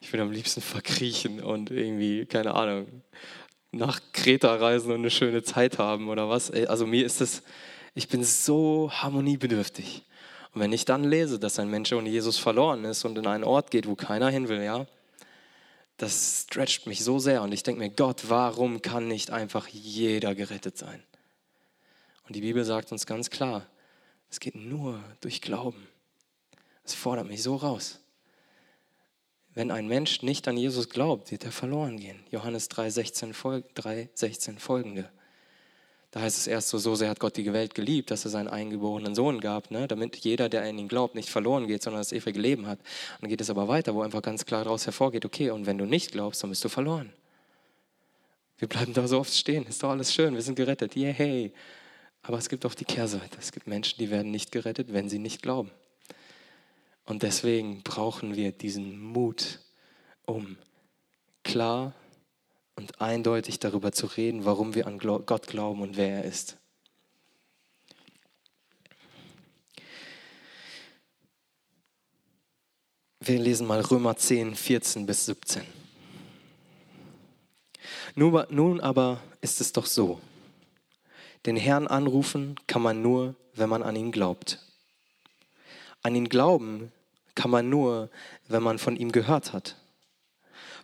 Ich 0.00 0.12
will 0.12 0.20
am 0.20 0.30
liebsten 0.30 0.60
verkriechen 0.60 1.42
und 1.42 1.70
irgendwie, 1.70 2.24
keine 2.24 2.54
Ahnung, 2.54 3.02
nach 3.72 4.00
Kreta 4.12 4.54
reisen 4.54 4.90
und 4.90 4.98
eine 4.98 5.10
schöne 5.10 5.42
Zeit 5.42 5.78
haben 5.78 6.08
oder 6.08 6.28
was. 6.28 6.50
Also 6.50 6.86
mir 6.86 7.04
ist 7.04 7.20
es, 7.20 7.42
ich 7.94 8.08
bin 8.08 8.24
so 8.24 8.90
harmoniebedürftig. 8.90 10.04
Und 10.54 10.60
wenn 10.60 10.72
ich 10.72 10.84
dann 10.84 11.04
lese, 11.04 11.38
dass 11.38 11.58
ein 11.58 11.70
Mensch 11.70 11.92
ohne 11.92 12.08
Jesus 12.08 12.38
verloren 12.38 12.84
ist 12.84 13.04
und 13.04 13.18
in 13.18 13.26
einen 13.26 13.44
Ort 13.44 13.70
geht, 13.70 13.86
wo 13.86 13.94
keiner 13.94 14.30
hin 14.30 14.48
will, 14.48 14.62
ja, 14.62 14.86
das 15.98 16.44
stretcht 16.44 16.86
mich 16.86 17.04
so 17.04 17.18
sehr. 17.18 17.42
Und 17.42 17.52
ich 17.52 17.62
denke 17.62 17.80
mir, 17.80 17.90
Gott, 17.90 18.28
warum 18.28 18.80
kann 18.82 19.08
nicht 19.08 19.30
einfach 19.30 19.68
jeder 19.68 20.34
gerettet 20.34 20.78
sein? 20.78 21.02
Und 22.26 22.36
die 22.36 22.40
Bibel 22.40 22.64
sagt 22.64 22.92
uns 22.92 23.06
ganz 23.06 23.30
klar, 23.30 23.66
es 24.30 24.40
geht 24.40 24.54
nur 24.54 25.02
durch 25.20 25.40
Glauben. 25.40 25.88
Es 26.84 26.94
fordert 26.94 27.26
mich 27.26 27.42
so 27.42 27.56
raus. 27.56 28.00
Wenn 29.58 29.72
ein 29.72 29.88
Mensch 29.88 30.22
nicht 30.22 30.46
an 30.46 30.56
Jesus 30.56 30.88
glaubt, 30.88 31.32
wird 31.32 31.44
er 31.44 31.50
verloren 31.50 31.98
gehen. 31.98 32.20
Johannes 32.30 32.70
3,16 32.70 33.64
3, 33.74 34.08
16 34.14 34.56
folgende. 34.60 35.10
Da 36.12 36.20
heißt 36.20 36.38
es 36.38 36.46
erst 36.46 36.68
so, 36.68 36.78
so 36.78 36.94
sehr 36.94 37.10
hat 37.10 37.18
Gott 37.18 37.36
die 37.36 37.52
Welt 37.52 37.74
geliebt, 37.74 38.12
dass 38.12 38.24
er 38.24 38.30
seinen 38.30 38.46
eingeborenen 38.46 39.16
Sohn 39.16 39.40
gab, 39.40 39.72
ne? 39.72 39.88
damit 39.88 40.14
jeder, 40.18 40.48
der 40.48 40.62
an 40.62 40.78
ihn 40.78 40.86
glaubt, 40.86 41.16
nicht 41.16 41.28
verloren 41.28 41.66
geht, 41.66 41.82
sondern 41.82 41.98
das 41.98 42.12
ewige 42.12 42.38
Leben 42.38 42.68
hat. 42.68 42.78
Dann 43.20 43.28
geht 43.28 43.40
es 43.40 43.50
aber 43.50 43.66
weiter, 43.66 43.96
wo 43.96 44.02
einfach 44.02 44.22
ganz 44.22 44.46
klar 44.46 44.62
daraus 44.62 44.86
hervorgeht, 44.86 45.24
okay, 45.24 45.50
und 45.50 45.66
wenn 45.66 45.76
du 45.76 45.86
nicht 45.86 46.12
glaubst, 46.12 46.40
dann 46.40 46.50
bist 46.50 46.64
du 46.64 46.68
verloren. 46.68 47.12
Wir 48.58 48.68
bleiben 48.68 48.92
da 48.92 49.08
so 49.08 49.18
oft 49.18 49.34
stehen, 49.34 49.66
ist 49.66 49.82
doch 49.82 49.90
alles 49.90 50.14
schön, 50.14 50.34
wir 50.34 50.42
sind 50.42 50.54
gerettet, 50.54 50.94
yay. 50.94 51.52
Aber 52.22 52.38
es 52.38 52.48
gibt 52.48 52.64
auch 52.64 52.74
die 52.74 52.84
Kehrseite. 52.84 53.36
Es 53.40 53.50
gibt 53.50 53.66
Menschen, 53.66 53.98
die 53.98 54.10
werden 54.10 54.30
nicht 54.30 54.52
gerettet, 54.52 54.92
wenn 54.92 55.08
sie 55.08 55.18
nicht 55.18 55.42
glauben. 55.42 55.72
Und 57.08 57.22
deswegen 57.22 57.82
brauchen 57.82 58.36
wir 58.36 58.52
diesen 58.52 59.00
Mut, 59.00 59.60
um 60.26 60.58
klar 61.42 61.94
und 62.76 63.00
eindeutig 63.00 63.58
darüber 63.58 63.92
zu 63.92 64.04
reden, 64.04 64.44
warum 64.44 64.74
wir 64.74 64.86
an 64.86 64.98
Gott 64.98 65.46
glauben 65.46 65.80
und 65.80 65.96
wer 65.96 66.16
er 66.16 66.24
ist. 66.24 66.58
Wir 73.20 73.38
lesen 73.38 73.66
mal 73.66 73.80
Römer 73.80 74.18
10, 74.18 74.54
14 74.54 75.06
bis 75.06 75.24
17. 75.24 75.62
Nun 78.16 78.80
aber 78.82 79.22
ist 79.40 79.62
es 79.62 79.72
doch 79.72 79.86
so, 79.86 80.20
den 81.46 81.56
Herrn 81.56 81.86
anrufen 81.86 82.56
kann 82.66 82.82
man 82.82 83.00
nur, 83.00 83.34
wenn 83.54 83.70
man 83.70 83.82
an 83.82 83.96
ihn 83.96 84.12
glaubt. 84.12 84.58
An 86.02 86.14
ihn 86.14 86.28
glauben 86.28 86.92
kann 87.38 87.52
man 87.52 87.70
nur, 87.70 88.10
wenn 88.48 88.64
man 88.64 88.80
von 88.80 88.96
ihm 88.96 89.12
gehört 89.12 89.52
hat. 89.52 89.76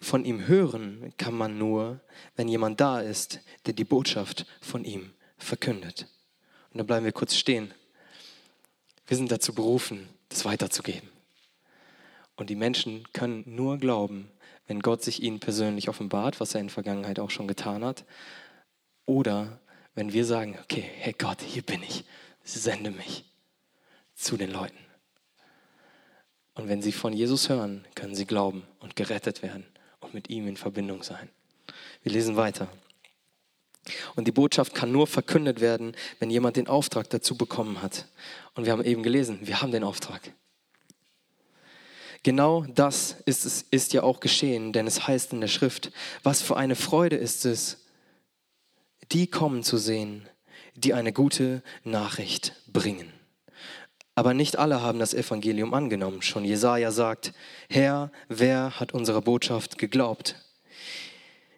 Von 0.00 0.24
ihm 0.24 0.46
hören 0.46 1.12
kann 1.16 1.34
man 1.34 1.58
nur, 1.58 1.98
wenn 2.36 2.46
jemand 2.46 2.80
da 2.80 3.00
ist, 3.00 3.40
der 3.66 3.74
die 3.74 3.82
Botschaft 3.82 4.46
von 4.60 4.84
ihm 4.84 5.12
verkündet. 5.36 6.06
Und 6.70 6.78
da 6.78 6.84
bleiben 6.84 7.04
wir 7.04 7.10
kurz 7.10 7.34
stehen. 7.34 7.74
Wir 9.08 9.16
sind 9.16 9.32
dazu 9.32 9.52
berufen, 9.52 10.08
das 10.28 10.44
weiterzugeben. 10.44 11.08
Und 12.36 12.50
die 12.50 12.56
Menschen 12.56 13.02
können 13.12 13.42
nur 13.46 13.78
glauben, 13.78 14.30
wenn 14.68 14.78
Gott 14.78 15.02
sich 15.02 15.24
ihnen 15.24 15.40
persönlich 15.40 15.88
offenbart, 15.88 16.38
was 16.38 16.54
er 16.54 16.60
in 16.60 16.68
der 16.68 16.74
Vergangenheit 16.74 17.18
auch 17.18 17.30
schon 17.30 17.48
getan 17.48 17.84
hat, 17.84 18.04
oder 19.06 19.58
wenn 19.96 20.12
wir 20.12 20.24
sagen, 20.24 20.56
okay, 20.62 20.88
hey 20.98 21.16
Gott, 21.18 21.42
hier 21.42 21.62
bin 21.62 21.82
ich, 21.82 22.04
sende 22.44 22.92
mich 22.92 23.24
zu 24.14 24.36
den 24.36 24.52
Leuten. 24.52 24.83
Und 26.54 26.68
wenn 26.68 26.82
sie 26.82 26.92
von 26.92 27.12
Jesus 27.12 27.48
hören, 27.48 27.84
können 27.94 28.14
sie 28.14 28.26
glauben 28.26 28.64
und 28.80 28.96
gerettet 28.96 29.42
werden 29.42 29.66
und 30.00 30.14
mit 30.14 30.30
ihm 30.30 30.46
in 30.46 30.56
Verbindung 30.56 31.02
sein. 31.02 31.28
Wir 32.02 32.12
lesen 32.12 32.36
weiter. 32.36 32.68
Und 34.14 34.26
die 34.26 34.32
Botschaft 34.32 34.74
kann 34.74 34.92
nur 34.92 35.06
verkündet 35.06 35.60
werden, 35.60 35.94
wenn 36.18 36.30
jemand 36.30 36.56
den 36.56 36.68
Auftrag 36.68 37.10
dazu 37.10 37.36
bekommen 37.36 37.82
hat. 37.82 38.06
Und 38.54 38.64
wir 38.64 38.72
haben 38.72 38.84
eben 38.84 39.02
gelesen, 39.02 39.40
wir 39.42 39.60
haben 39.60 39.72
den 39.72 39.84
Auftrag. 39.84 40.32
Genau 42.22 42.64
das 42.74 43.16
ist, 43.26 43.44
es, 43.44 43.62
ist 43.70 43.92
ja 43.92 44.02
auch 44.02 44.20
geschehen, 44.20 44.72
denn 44.72 44.86
es 44.86 45.06
heißt 45.06 45.34
in 45.34 45.42
der 45.42 45.48
Schrift, 45.48 45.92
was 46.22 46.40
für 46.40 46.56
eine 46.56 46.76
Freude 46.76 47.16
ist 47.16 47.44
es, 47.44 47.84
die 49.12 49.26
kommen 49.26 49.62
zu 49.62 49.76
sehen, 49.76 50.26
die 50.74 50.94
eine 50.94 51.12
gute 51.12 51.62
Nachricht 51.84 52.54
bringen. 52.66 53.12
Aber 54.14 54.34
nicht 54.34 54.56
alle 54.56 54.80
haben 54.80 54.98
das 54.98 55.14
Evangelium 55.14 55.74
angenommen. 55.74 56.22
Schon 56.22 56.44
Jesaja 56.44 56.92
sagt: 56.92 57.32
Herr, 57.68 58.10
wer 58.28 58.78
hat 58.78 58.92
unserer 58.94 59.22
Botschaft 59.22 59.78
geglaubt? 59.78 60.36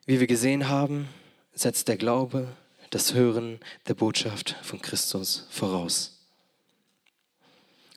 Wie 0.06 0.20
wir 0.20 0.26
gesehen 0.26 0.68
haben, 0.68 1.08
setzt 1.52 1.88
der 1.88 1.96
Glaube 1.96 2.48
das 2.90 3.14
Hören 3.14 3.60
der 3.88 3.94
Botschaft 3.94 4.56
von 4.62 4.80
Christus 4.80 5.46
voraus. 5.50 6.12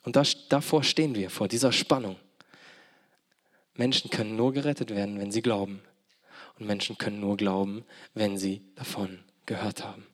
Und 0.02 0.16
das, 0.16 0.48
davor 0.48 0.82
stehen 0.82 1.14
wir, 1.14 1.30
vor 1.30 1.46
dieser 1.46 1.72
Spannung. 1.72 2.16
Menschen 3.74 4.10
können 4.10 4.36
nur 4.36 4.52
gerettet 4.52 4.90
werden, 4.90 5.18
wenn 5.18 5.30
sie 5.30 5.42
glauben. 5.42 5.80
Und 6.58 6.66
Menschen 6.66 6.98
können 6.98 7.20
nur 7.20 7.36
glauben, 7.36 7.84
wenn 8.14 8.36
sie 8.36 8.62
davon 8.74 9.20
gehört 9.46 9.84
haben. 9.84 10.06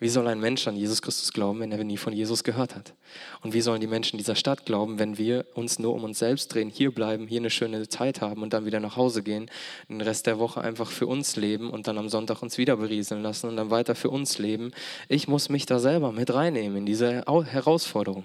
Wie 0.00 0.08
soll 0.08 0.28
ein 0.28 0.38
Mensch 0.38 0.68
an 0.68 0.76
Jesus 0.76 1.02
Christus 1.02 1.32
glauben, 1.32 1.58
wenn 1.58 1.72
er 1.72 1.82
nie 1.82 1.96
von 1.96 2.12
Jesus 2.12 2.44
gehört 2.44 2.76
hat? 2.76 2.94
Und 3.42 3.52
wie 3.52 3.60
sollen 3.60 3.80
die 3.80 3.88
Menschen 3.88 4.16
dieser 4.16 4.36
Stadt 4.36 4.64
glauben, 4.64 5.00
wenn 5.00 5.18
wir 5.18 5.44
uns 5.54 5.80
nur 5.80 5.92
um 5.92 6.04
uns 6.04 6.20
selbst 6.20 6.54
drehen, 6.54 6.70
hier 6.70 6.94
bleiben, 6.94 7.26
hier 7.26 7.40
eine 7.40 7.50
schöne 7.50 7.88
Zeit 7.88 8.20
haben 8.20 8.42
und 8.42 8.52
dann 8.52 8.64
wieder 8.64 8.78
nach 8.78 8.94
Hause 8.94 9.24
gehen, 9.24 9.50
den 9.88 10.00
Rest 10.00 10.28
der 10.28 10.38
Woche 10.38 10.60
einfach 10.60 10.92
für 10.92 11.08
uns 11.08 11.34
leben 11.34 11.70
und 11.70 11.88
dann 11.88 11.98
am 11.98 12.08
Sonntag 12.08 12.42
uns 12.42 12.58
wieder 12.58 12.76
berieseln 12.76 13.22
lassen 13.22 13.48
und 13.48 13.56
dann 13.56 13.70
weiter 13.70 13.96
für 13.96 14.10
uns 14.10 14.38
leben? 14.38 14.70
Ich 15.08 15.26
muss 15.26 15.48
mich 15.48 15.66
da 15.66 15.80
selber 15.80 16.12
mit 16.12 16.32
reinnehmen 16.32 16.78
in 16.78 16.86
diese 16.86 17.24
Herausforderung. 17.26 18.22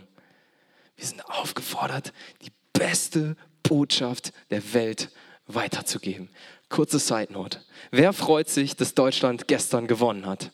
Wir 0.95 1.07
sind 1.07 1.25
aufgefordert, 1.25 2.13
die 2.43 2.51
beste 2.71 3.35
Botschaft 3.63 4.31
der 4.51 4.73
Welt 4.75 5.09
weiterzugeben. 5.47 6.29
Kurze 6.69 6.99
Side 6.99 7.33
Note. 7.33 7.59
Wer 7.89 8.13
freut 8.13 8.49
sich, 8.49 8.75
dass 8.75 8.93
Deutschland 8.93 9.47
gestern 9.47 9.87
gewonnen 9.87 10.27
hat? 10.27 10.51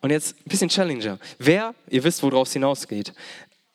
Und 0.00 0.10
jetzt 0.10 0.36
ein 0.38 0.48
bisschen 0.48 0.68
Challenger. 0.68 1.18
Wer, 1.38 1.74
ihr 1.88 2.04
wisst, 2.04 2.22
worauf 2.22 2.48
es 2.48 2.52
hinausgeht, 2.52 3.12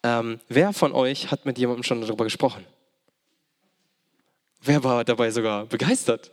ähm, 0.03 0.39
wer 0.47 0.73
von 0.73 0.93
euch 0.93 1.31
hat 1.31 1.45
mit 1.45 1.57
jemandem 1.57 1.83
schon 1.83 2.01
darüber 2.01 2.23
gesprochen? 2.23 2.65
Wer 4.61 4.83
war 4.83 5.03
dabei 5.03 5.31
sogar 5.31 5.65
begeistert? 5.65 6.31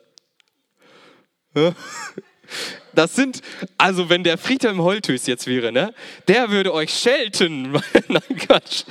Das 2.95 3.15
sind, 3.15 3.43
also 3.77 4.09
wenn 4.09 4.25
der 4.25 4.39
Friedhelm 4.39 4.83
Holthus 4.83 5.27
jetzt 5.27 5.47
wäre, 5.47 5.73
ne, 5.73 5.95
der 6.27 6.51
würde 6.51 6.73
euch 6.73 6.93
schelten. 6.93 7.73
Nein, 8.09 8.37
Quatsch. 8.39 8.85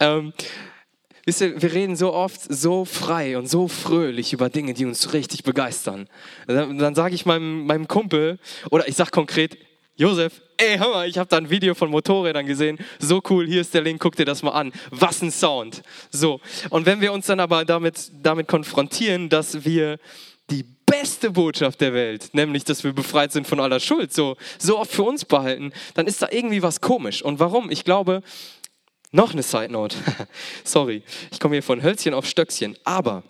Ähm, 0.00 0.32
wisst 1.24 1.40
ihr, 1.40 1.60
wir 1.60 1.72
reden 1.72 1.96
so 1.96 2.12
oft 2.12 2.40
so 2.40 2.84
frei 2.84 3.36
und 3.38 3.48
so 3.48 3.68
fröhlich 3.68 4.32
über 4.32 4.50
Dinge, 4.50 4.74
die 4.74 4.84
uns 4.84 5.12
richtig 5.12 5.44
begeistern. 5.44 6.08
Dann, 6.46 6.78
dann 6.78 6.94
sage 6.94 7.14
ich 7.14 7.26
meinem, 7.26 7.66
meinem 7.66 7.88
Kumpel, 7.88 8.38
oder 8.70 8.86
ich 8.88 8.96
sage 8.96 9.10
konkret, 9.10 9.58
Josef, 9.98 10.40
ey, 10.58 10.78
hör 10.78 10.90
mal, 10.90 11.08
ich 11.08 11.18
habe 11.18 11.28
da 11.28 11.38
ein 11.38 11.50
Video 11.50 11.74
von 11.74 11.90
Motorrädern 11.90 12.46
gesehen. 12.46 12.78
So 13.00 13.20
cool, 13.30 13.48
hier 13.48 13.60
ist 13.60 13.74
der 13.74 13.82
Link, 13.82 14.00
guck 14.00 14.14
dir 14.14 14.24
das 14.24 14.44
mal 14.44 14.52
an. 14.52 14.72
Was 14.90 15.22
ein 15.22 15.32
Sound. 15.32 15.82
So, 16.12 16.40
und 16.70 16.86
wenn 16.86 17.00
wir 17.00 17.12
uns 17.12 17.26
dann 17.26 17.40
aber 17.40 17.64
damit, 17.64 18.12
damit 18.22 18.46
konfrontieren, 18.46 19.28
dass 19.28 19.64
wir 19.64 19.98
die 20.50 20.64
beste 20.86 21.32
Botschaft 21.32 21.80
der 21.80 21.94
Welt, 21.94 22.30
nämlich, 22.32 22.62
dass 22.62 22.84
wir 22.84 22.92
befreit 22.92 23.32
sind 23.32 23.48
von 23.48 23.58
aller 23.58 23.80
Schuld, 23.80 24.14
so, 24.14 24.36
so 24.56 24.78
oft 24.78 24.92
für 24.92 25.02
uns 25.02 25.24
behalten, 25.24 25.72
dann 25.94 26.06
ist 26.06 26.22
da 26.22 26.28
irgendwie 26.30 26.62
was 26.62 26.80
komisch. 26.80 27.20
Und 27.20 27.40
warum? 27.40 27.68
Ich 27.68 27.82
glaube, 27.82 28.22
noch 29.10 29.32
eine 29.32 29.42
Side 29.42 29.72
Note. 29.72 29.96
Sorry, 30.62 31.02
ich 31.32 31.40
komme 31.40 31.56
hier 31.56 31.62
von 31.64 31.82
Hölzchen 31.82 32.14
auf 32.14 32.24
Stöckchen. 32.24 32.76
Aber 32.84 33.24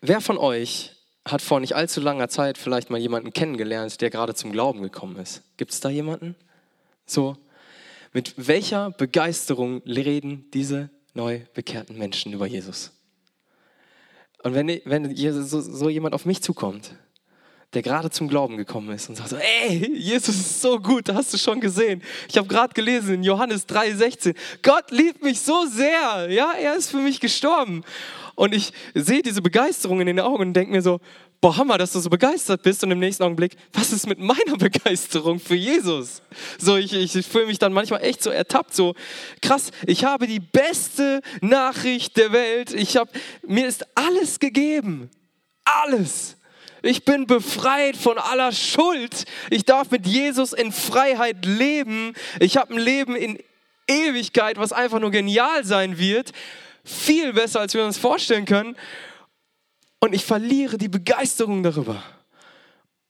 wer 0.00 0.20
von 0.20 0.38
euch 0.38 0.90
hat 1.26 1.42
vor 1.42 1.60
nicht 1.60 1.74
allzu 1.74 2.00
langer 2.00 2.28
Zeit 2.28 2.58
vielleicht 2.58 2.90
mal 2.90 2.98
jemanden 2.98 3.32
kennengelernt, 3.32 4.00
der 4.00 4.10
gerade 4.10 4.34
zum 4.34 4.52
Glauben 4.52 4.82
gekommen 4.82 5.16
ist. 5.16 5.42
Gibt 5.56 5.72
es 5.72 5.80
da 5.80 5.90
jemanden? 5.90 6.34
So, 7.06 7.36
mit 8.12 8.34
welcher 8.36 8.90
Begeisterung 8.90 9.82
reden 9.84 10.50
diese 10.52 10.90
neu 11.14 11.40
bekehrten 11.54 11.98
Menschen 11.98 12.32
über 12.32 12.46
Jesus? 12.46 12.92
Und 14.42 14.54
wenn, 14.54 14.68
wenn 14.84 15.14
so, 15.44 15.60
so 15.60 15.88
jemand 15.88 16.14
auf 16.14 16.24
mich 16.24 16.42
zukommt, 16.42 16.94
der 17.72 17.82
gerade 17.82 18.10
zum 18.10 18.26
Glauben 18.26 18.56
gekommen 18.56 18.90
ist 18.90 19.08
und 19.08 19.16
sagt 19.16 19.28
so, 19.28 19.36
ey, 19.36 19.96
Jesus 19.96 20.34
ist 20.34 20.60
so 20.60 20.80
gut, 20.80 21.08
da 21.08 21.14
hast 21.14 21.32
du 21.32 21.38
schon 21.38 21.60
gesehen. 21.60 22.02
Ich 22.28 22.36
habe 22.36 22.48
gerade 22.48 22.74
gelesen 22.74 23.16
in 23.16 23.22
Johannes 23.22 23.68
3,16, 23.68 24.34
Gott 24.62 24.90
liebt 24.90 25.22
mich 25.22 25.40
so 25.40 25.66
sehr, 25.66 26.28
ja, 26.30 26.52
er 26.52 26.74
ist 26.74 26.90
für 26.90 26.98
mich 26.98 27.20
gestorben. 27.20 27.84
Und 28.40 28.54
ich 28.54 28.72
sehe 28.94 29.20
diese 29.20 29.42
Begeisterung 29.42 30.00
in 30.00 30.06
den 30.06 30.18
Augen 30.18 30.40
und 30.40 30.54
denke 30.54 30.72
mir 30.72 30.80
so, 30.80 30.98
boah, 31.42 31.58
Hammer, 31.58 31.76
dass 31.76 31.92
du 31.92 32.00
so 32.00 32.08
begeistert 32.08 32.62
bist. 32.62 32.82
Und 32.82 32.90
im 32.90 32.98
nächsten 32.98 33.22
Augenblick, 33.22 33.54
was 33.74 33.92
ist 33.92 34.06
mit 34.06 34.18
meiner 34.18 34.56
Begeisterung 34.58 35.38
für 35.38 35.56
Jesus? 35.56 36.22
So, 36.58 36.78
ich, 36.78 36.94
ich 36.94 37.26
fühle 37.26 37.44
mich 37.44 37.58
dann 37.58 37.74
manchmal 37.74 38.02
echt 38.02 38.22
so 38.22 38.30
ertappt, 38.30 38.74
so 38.74 38.94
krass, 39.42 39.72
ich 39.86 40.06
habe 40.06 40.26
die 40.26 40.40
beste 40.40 41.20
Nachricht 41.42 42.16
der 42.16 42.32
Welt. 42.32 42.72
Ich 42.72 42.96
habe, 42.96 43.10
mir 43.46 43.68
ist 43.68 43.84
alles 43.94 44.40
gegeben. 44.40 45.10
alles. 45.84 46.38
Ich 46.80 47.04
bin 47.04 47.26
befreit 47.26 47.94
von 47.94 48.16
aller 48.16 48.52
Schuld. 48.52 49.26
Ich 49.50 49.66
darf 49.66 49.90
mit 49.90 50.06
Jesus 50.06 50.54
in 50.54 50.72
Freiheit 50.72 51.44
leben. 51.44 52.14
Ich 52.38 52.56
habe 52.56 52.72
ein 52.72 52.80
Leben 52.80 53.16
in 53.16 53.38
Ewigkeit, 53.86 54.56
was 54.56 54.72
einfach 54.72 54.98
nur 54.98 55.10
genial 55.10 55.62
sein 55.66 55.98
wird. 55.98 56.32
Viel 56.84 57.32
besser, 57.32 57.60
als 57.60 57.74
wir 57.74 57.84
uns 57.84 57.98
vorstellen 57.98 58.44
können. 58.44 58.76
Und 59.98 60.14
ich 60.14 60.24
verliere 60.24 60.78
die 60.78 60.88
Begeisterung 60.88 61.62
darüber. 61.62 62.02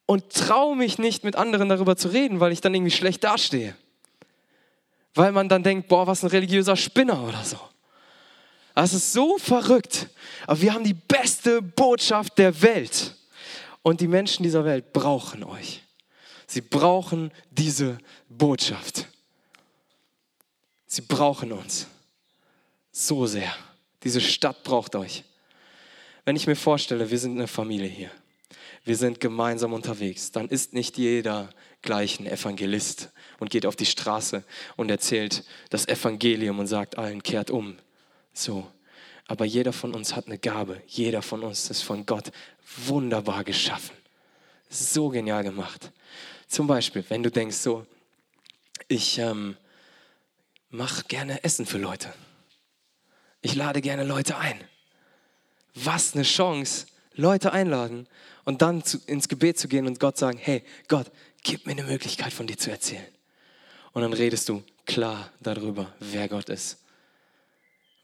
Und 0.06 0.32
traue 0.32 0.74
mich 0.76 0.98
nicht, 0.98 1.22
mit 1.22 1.36
anderen 1.36 1.68
darüber 1.68 1.96
zu 1.96 2.08
reden, 2.08 2.40
weil 2.40 2.52
ich 2.52 2.60
dann 2.60 2.74
irgendwie 2.74 2.90
schlecht 2.90 3.22
dastehe. 3.22 3.76
Weil 5.14 5.32
man 5.32 5.48
dann 5.48 5.62
denkt, 5.62 5.88
boah, 5.88 6.06
was 6.06 6.24
ein 6.24 6.30
religiöser 6.30 6.76
Spinner 6.76 7.22
oder 7.22 7.44
so. 7.44 7.58
Das 8.74 8.92
ist 8.92 9.12
so 9.12 9.38
verrückt. 9.38 10.08
Aber 10.46 10.60
wir 10.60 10.74
haben 10.74 10.84
die 10.84 10.94
beste 10.94 11.62
Botschaft 11.62 12.38
der 12.38 12.62
Welt. 12.62 13.14
Und 13.82 14.00
die 14.00 14.08
Menschen 14.08 14.42
dieser 14.42 14.64
Welt 14.64 14.92
brauchen 14.92 15.44
euch. 15.44 15.82
Sie 16.46 16.60
brauchen 16.60 17.30
diese 17.50 17.98
Botschaft. 18.28 19.06
Sie 20.86 21.02
brauchen 21.02 21.52
uns 21.52 21.86
so 22.92 23.26
sehr. 23.26 23.54
Diese 24.02 24.20
Stadt 24.20 24.62
braucht 24.62 24.94
euch. 24.97 25.25
Wenn 26.25 26.37
ich 26.37 26.47
mir 26.47 26.56
vorstelle, 26.56 27.11
wir 27.11 27.18
sind 27.18 27.37
eine 27.37 27.49
Familie 27.49 27.88
hier, 27.88 28.11
wir 28.85 28.97
sind 28.97 29.20
gemeinsam 29.20 29.73
unterwegs, 29.73 30.32
dann 30.32 30.49
ist 30.49 30.73
nicht 30.73 30.97
jeder 30.97 31.50
gleich 31.82 32.20
ein 32.20 32.26
Evangelist 32.26 33.11
und 33.38 33.50
geht 33.50 33.66
auf 33.66 33.76
die 33.76 33.87
Straße 33.87 34.44
und 34.76 34.90
erzählt 34.90 35.44
das 35.70 35.88
Evangelium 35.88 36.59
und 36.59 36.66
sagt 36.66 36.99
allen, 36.99 37.23
kehrt 37.23 37.50
um. 37.50 37.78
So. 38.32 38.70
Aber 39.26 39.44
jeder 39.44 39.73
von 39.73 39.94
uns 39.94 40.16
hat 40.16 40.26
eine 40.26 40.38
Gabe. 40.38 40.82
Jeder 40.87 41.23
von 41.23 41.42
uns 41.44 41.70
ist 41.70 41.82
von 41.82 42.04
Gott 42.04 42.32
wunderbar 42.87 43.44
geschaffen. 43.44 43.97
So 44.68 45.09
genial 45.09 45.44
gemacht. 45.44 45.92
Zum 46.49 46.66
Beispiel, 46.66 47.04
wenn 47.09 47.23
du 47.23 47.30
denkst, 47.30 47.56
so, 47.56 47.87
ich 48.88 49.18
ähm, 49.18 49.56
mache 50.70 51.04
gerne 51.04 51.44
Essen 51.44 51.64
für 51.64 51.78
Leute. 51.78 52.12
Ich 53.42 53.54
lade 53.54 53.80
gerne 53.80 54.04
Leute 54.04 54.37
ein. 54.37 54.61
Was 55.75 56.14
eine 56.14 56.25
Chance, 56.25 56.87
Leute 57.14 57.52
einladen 57.52 58.06
und 58.44 58.62
dann 58.62 58.85
zu, 58.85 58.99
ins 59.06 59.28
Gebet 59.28 59.59
zu 59.59 59.68
gehen 59.68 59.87
und 59.87 60.00
Gott 60.00 60.18
sagen, 60.18 60.38
hey 60.38 60.62
Gott, 60.88 61.11
gib 61.42 61.66
mir 61.66 61.73
eine 61.73 61.85
Möglichkeit 61.85 62.32
von 62.32 62.47
dir 62.47 62.59
zu 62.59 62.70
erzählen. 62.70 63.06
Und 63.92 64.02
dann 64.02 64.12
redest 64.12 64.49
du 64.49 64.62
klar 64.87 65.30
darüber, 65.40 65.92
wer 66.00 66.28
Gott 66.28 66.49
ist. 66.49 66.78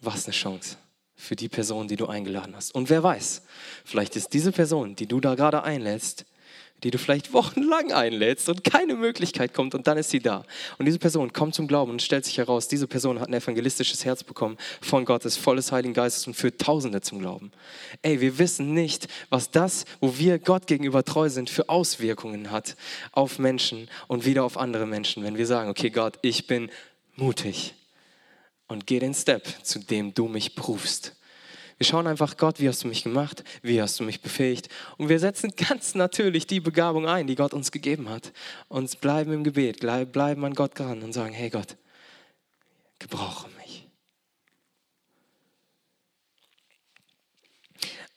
Was 0.00 0.26
eine 0.26 0.34
Chance 0.34 0.76
für 1.14 1.36
die 1.36 1.48
Person, 1.48 1.88
die 1.88 1.96
du 1.96 2.06
eingeladen 2.06 2.54
hast. 2.54 2.74
Und 2.74 2.90
wer 2.90 3.02
weiß, 3.02 3.42
vielleicht 3.84 4.16
ist 4.16 4.32
diese 4.34 4.52
Person, 4.52 4.94
die 4.96 5.06
du 5.06 5.20
da 5.20 5.34
gerade 5.34 5.62
einlädst, 5.62 6.26
die 6.86 6.92
du 6.92 6.98
vielleicht 6.98 7.32
wochenlang 7.32 7.90
einlädst 7.90 8.48
und 8.48 8.62
keine 8.62 8.94
Möglichkeit 8.94 9.52
kommt 9.52 9.74
und 9.74 9.88
dann 9.88 9.98
ist 9.98 10.10
sie 10.10 10.20
da. 10.20 10.44
Und 10.78 10.86
diese 10.86 11.00
Person 11.00 11.32
kommt 11.32 11.52
zum 11.52 11.66
Glauben 11.66 11.90
und 11.90 12.00
stellt 12.00 12.24
sich 12.24 12.38
heraus, 12.38 12.68
diese 12.68 12.86
Person 12.86 13.18
hat 13.18 13.26
ein 13.26 13.34
evangelistisches 13.34 14.04
Herz 14.04 14.22
bekommen 14.22 14.56
von 14.80 15.04
Gott, 15.04 15.24
ist 15.24 15.36
volles 15.36 15.72
Heiligen 15.72 15.94
Geistes 15.94 16.28
und 16.28 16.34
führt 16.34 16.60
Tausende 16.60 17.00
zum 17.00 17.18
Glauben. 17.18 17.50
Ey, 18.02 18.20
wir 18.20 18.38
wissen 18.38 18.72
nicht, 18.72 19.08
was 19.30 19.50
das, 19.50 19.84
wo 19.98 20.16
wir 20.16 20.38
Gott 20.38 20.68
gegenüber 20.68 21.02
treu 21.02 21.28
sind, 21.28 21.50
für 21.50 21.68
Auswirkungen 21.68 22.52
hat 22.52 22.76
auf 23.10 23.40
Menschen 23.40 23.90
und 24.06 24.24
wieder 24.24 24.44
auf 24.44 24.56
andere 24.56 24.86
Menschen, 24.86 25.24
wenn 25.24 25.36
wir 25.36 25.46
sagen, 25.46 25.68
okay 25.68 25.90
Gott, 25.90 26.20
ich 26.22 26.46
bin 26.46 26.70
mutig 27.16 27.74
und 28.68 28.86
geh 28.86 29.00
den 29.00 29.14
Step, 29.14 29.44
zu 29.64 29.80
dem 29.80 30.14
du 30.14 30.28
mich 30.28 30.54
prüfst. 30.54 31.16
Wir 31.78 31.86
schauen 31.86 32.06
einfach, 32.06 32.38
Gott, 32.38 32.58
wie 32.58 32.68
hast 32.68 32.84
du 32.84 32.88
mich 32.88 33.02
gemacht? 33.02 33.44
Wie 33.62 33.82
hast 33.82 34.00
du 34.00 34.04
mich 34.04 34.22
befähigt? 34.22 34.68
Und 34.96 35.08
wir 35.08 35.18
setzen 35.18 35.52
ganz 35.68 35.94
natürlich 35.94 36.46
die 36.46 36.60
Begabung 36.60 37.06
ein, 37.06 37.26
die 37.26 37.34
Gott 37.34 37.52
uns 37.52 37.70
gegeben 37.70 38.08
hat. 38.08 38.32
Und 38.68 39.00
bleiben 39.00 39.32
im 39.32 39.44
Gebet, 39.44 39.80
bleiben 39.80 40.44
an 40.44 40.54
Gott 40.54 40.78
dran 40.78 41.02
und 41.02 41.12
sagen, 41.12 41.34
hey 41.34 41.50
Gott, 41.50 41.76
gebrauche 42.98 43.48
mich. 43.58 43.86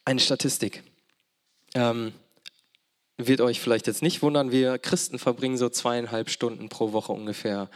Eine 0.06 0.22
Statistik. 0.22 0.84
Ähm, 1.76 2.14
wird 3.18 3.42
euch 3.42 3.60
vielleicht 3.60 3.88
jetzt 3.88 4.02
nicht 4.02 4.22
wundern, 4.22 4.52
wir 4.52 4.80
Christen 4.80 5.20
verbringen 5.20 5.58
so 5.58 5.68
zweieinhalb 5.68 6.30
Stunden 6.30 6.70
pro 6.70 6.94
Woche 6.94 7.12
ungefähr 7.12 7.70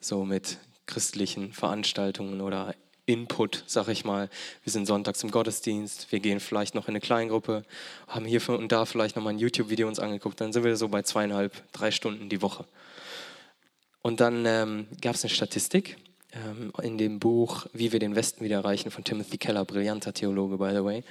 so 0.00 0.24
mit 0.24 0.58
christlichen 0.86 1.52
Veranstaltungen 1.52 2.40
oder 2.40 2.74
Input, 3.08 3.64
sag 3.66 3.88
ich 3.88 4.04
mal. 4.04 4.28
Wir 4.62 4.70
sind 4.70 4.86
sonntags 4.86 5.22
im 5.22 5.30
Gottesdienst, 5.30 6.12
wir 6.12 6.20
gehen 6.20 6.40
vielleicht 6.40 6.74
noch 6.74 6.88
in 6.88 6.92
eine 6.92 7.00
Kleingruppe, 7.00 7.64
haben 8.06 8.26
hier 8.26 8.46
und 8.50 8.70
da 8.70 8.84
vielleicht 8.84 9.16
noch 9.16 9.22
mal 9.22 9.30
ein 9.30 9.38
YouTube-Video 9.38 9.88
uns 9.88 9.98
angeguckt, 9.98 10.40
dann 10.40 10.52
sind 10.52 10.62
wir 10.62 10.76
so 10.76 10.88
bei 10.88 11.02
zweieinhalb, 11.02 11.72
drei 11.72 11.90
Stunden 11.90 12.28
die 12.28 12.42
Woche. 12.42 12.66
Und 14.02 14.20
dann 14.20 14.44
ähm, 14.44 14.86
gab 15.00 15.14
es 15.14 15.24
eine 15.24 15.30
Statistik 15.30 15.96
ähm, 16.32 16.70
in 16.82 16.98
dem 16.98 17.18
Buch 17.18 17.66
Wie 17.72 17.92
wir 17.92 17.98
den 17.98 18.14
Westen 18.14 18.44
wieder 18.44 18.56
erreichen 18.56 18.90
von 18.90 19.04
Timothy 19.04 19.38
Keller, 19.38 19.64
brillanter 19.64 20.12
Theologe, 20.12 20.58
by 20.58 20.70
the 20.72 20.84
way. 20.84 21.02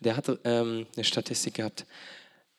Der 0.00 0.16
hatte 0.16 0.40
ähm, 0.42 0.86
eine 0.96 1.04
Statistik 1.04 1.54
gehabt. 1.54 1.86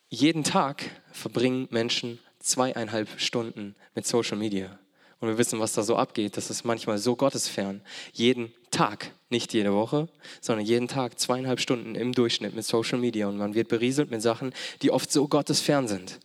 Jeden 0.09 0.45
Tag 0.45 0.83
verbringen 1.11 1.67
Menschen 1.71 2.19
zweieinhalb 2.39 3.19
Stunden 3.19 3.75
mit 3.95 4.07
Social 4.07 4.37
Media. 4.37 4.79
Und 5.19 5.29
wir 5.29 5.37
wissen, 5.37 5.59
was 5.59 5.73
da 5.73 5.81
so 5.81 5.95
abgeht. 5.95 6.37
Das 6.37 6.49
ist 6.49 6.63
manchmal 6.63 6.99
so 6.99 7.15
gottesfern. 7.15 7.81
Jeden 8.13 8.53
Tag, 8.69 9.11
nicht 9.29 9.53
jede 9.53 9.73
Woche, 9.73 10.09
sondern 10.41 10.65
jeden 10.65 10.87
Tag 10.87 11.19
zweieinhalb 11.19 11.59
Stunden 11.59 11.95
im 11.95 12.13
Durchschnitt 12.13 12.55
mit 12.55 12.65
Social 12.65 12.99
Media. 12.99 13.27
Und 13.27 13.37
man 13.37 13.55
wird 13.55 13.67
berieselt 13.67 14.11
mit 14.11 14.21
Sachen, 14.21 14.53
die 14.83 14.91
oft 14.91 15.11
so 15.11 15.27
gottesfern 15.27 15.87
sind, 15.87 16.19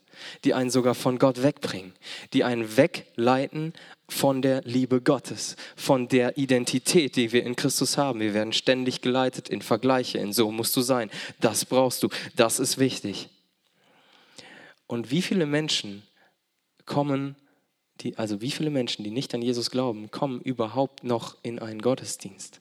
die 0.45 0.53
einen 0.53 0.69
sogar 0.69 0.95
von 0.95 1.19
Gott 1.19 1.43
wegbringen, 1.43 1.95
die 2.35 2.45
einen 2.45 2.77
wegleiten 2.77 3.73
von 4.11 4.43
der 4.43 4.61
Liebe 4.63 5.01
Gottes, 5.01 5.57
von 5.75 6.09
der 6.09 6.37
Identität, 6.37 7.17
die 7.17 7.33
wir 7.33 7.45
in 7.45 7.57
Christus 7.57 7.97
haben. 7.97 8.21
Wir 8.21 8.35
werden 8.35 8.53
ständig 8.53 9.01
geleitet 9.01 9.49
in 9.49 9.63
Vergleiche, 9.63 10.19
in 10.19 10.35
so 10.35 10.51
musst 10.51 10.77
du 10.77 10.83
sein, 10.83 11.11
das 11.41 11.65
brauchst 11.65 12.03
du, 12.03 12.09
das 12.37 12.61
ist 12.61 12.77
wichtig. 12.77 13.31
Und 14.87 15.11
wie 15.11 15.23
viele 15.23 15.47
Menschen 15.47 16.03
kommen 16.85 17.37
die, 18.03 18.17
also 18.19 18.41
wie 18.41 18.51
viele 18.51 18.71
Menschen, 18.71 19.05
die 19.05 19.11
nicht 19.11 19.35
an 19.35 19.43
Jesus 19.43 19.71
glauben, 19.71 20.11
kommen 20.11 20.41
überhaupt 20.41 21.05
noch 21.05 21.37
in 21.43 21.59
einen 21.59 21.81
Gottesdienst? 21.81 22.61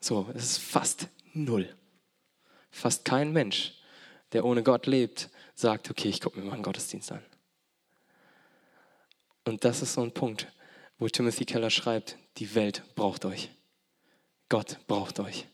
So, 0.00 0.28
es 0.34 0.44
ist 0.44 0.58
fast 0.58 1.08
null. 1.32 1.74
Fast 2.70 3.04
kein 3.04 3.32
Mensch, 3.32 3.74
der 4.32 4.44
ohne 4.44 4.62
Gott 4.62 4.86
lebt, 4.86 5.30
sagt, 5.54 5.90
okay, 5.90 6.08
ich 6.08 6.20
gucke 6.20 6.38
mir 6.38 6.44
mal 6.44 6.54
einen 6.54 6.62
Gottesdienst 6.62 7.12
an. 7.12 7.22
Und 9.44 9.64
das 9.64 9.80
ist 9.80 9.94
so 9.94 10.02
ein 10.02 10.12
Punkt, 10.12 10.52
wo 10.98 11.08
Timothy 11.08 11.44
Keller 11.44 11.70
schreibt, 11.70 12.18
die 12.36 12.54
Welt 12.54 12.82
braucht 12.94 13.24
euch. 13.24 13.50
Gott 14.48 14.78
braucht 14.86 15.20
euch. 15.20 15.46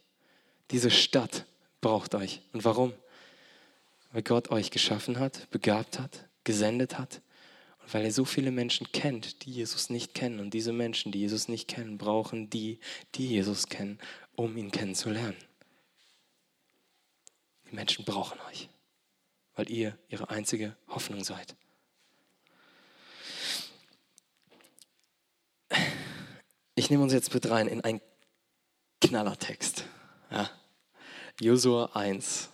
Diese 0.71 0.91
Stadt 0.91 1.45
braucht 1.81 2.15
euch. 2.15 2.41
Und 2.53 2.65
warum? 2.65 2.93
Weil 4.13 4.23
Gott 4.23 4.51
euch 4.51 4.71
geschaffen 4.71 5.19
hat, 5.19 5.49
begabt 5.51 5.99
hat, 5.99 6.29
gesendet 6.45 6.99
hat 6.99 7.23
weil 7.93 8.05
er 8.05 8.13
so 8.13 8.25
viele 8.25 8.51
Menschen 8.51 8.91
kennt, 8.93 9.45
die 9.45 9.51
Jesus 9.51 9.91
nicht 9.91 10.15
kennen. 10.15 10.41
Und 10.41 10.55
diese 10.55 10.73
Menschen, 10.73 11.13
die 11.13 11.21
Jesus 11.21 11.49
nicht 11.49 11.69
kennen, 11.69 11.99
brauchen 11.99 12.49
die, 12.49 12.81
die 13.15 13.29
Jesus 13.29 13.69
kennen, 13.69 13.99
um 14.35 14.57
ihn 14.57 14.71
kennenzulernen. 14.71 15.37
Die 17.71 17.75
Menschen 17.75 18.05
brauchen 18.05 18.41
euch, 18.51 18.69
weil 19.55 19.71
ihr 19.71 19.99
ihre 20.09 20.31
einzige 20.31 20.77
Hoffnung 20.89 21.23
seid. 21.23 21.55
Ich 26.75 26.89
nehme 26.89 27.03
uns 27.03 27.13
jetzt 27.13 27.35
mit 27.35 27.49
rein 27.49 27.69
in 27.69 27.83
einen 27.83 28.01
Knallertext. 29.03 29.85
Ja. 30.31 30.51
Josua 31.41 31.91
1, 31.95 32.52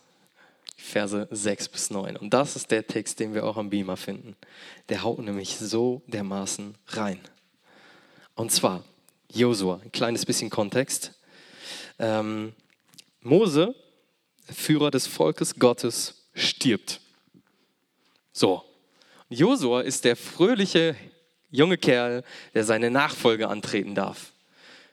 Verse 0.89 1.29
6 1.31 1.69
bis 1.69 1.91
9. 1.91 2.17
Und 2.17 2.35
das 2.35 2.57
ist 2.57 2.71
der 2.71 2.87
Text, 2.87 3.21
den 3.21 3.35
wir 3.35 3.45
auch 3.45 3.57
am 3.57 3.71
Beamer 3.71 3.97
finden. 3.97 4.37
Der 4.89 5.03
haut 5.03 5.19
nämlich 5.19 5.57
so 5.57 6.03
dermaßen 6.07 6.75
rein. 6.89 7.21
Und 8.35 8.51
zwar, 8.53 8.85
Josua, 9.31 9.81
ein 9.85 9.93
kleines 9.93 10.25
bisschen 10.25 10.51
Kontext. 10.51 11.13
Ähm, 11.99 12.55
Mose, 13.21 13.75
Führer 14.51 14.91
des 14.91 15.07
Volkes 15.07 15.57
Gottes, 15.57 16.29
stirbt. 16.35 17.01
So. 18.33 18.65
Josua 19.29 19.83
ist 19.83 20.05
der 20.05 20.17
fröhliche 20.17 20.97
junge 21.51 21.77
Kerl, 21.77 22.25
der 22.55 22.65
seine 22.65 22.91
Nachfolge 22.91 23.49
antreten 23.49 23.95
darf 23.95 24.33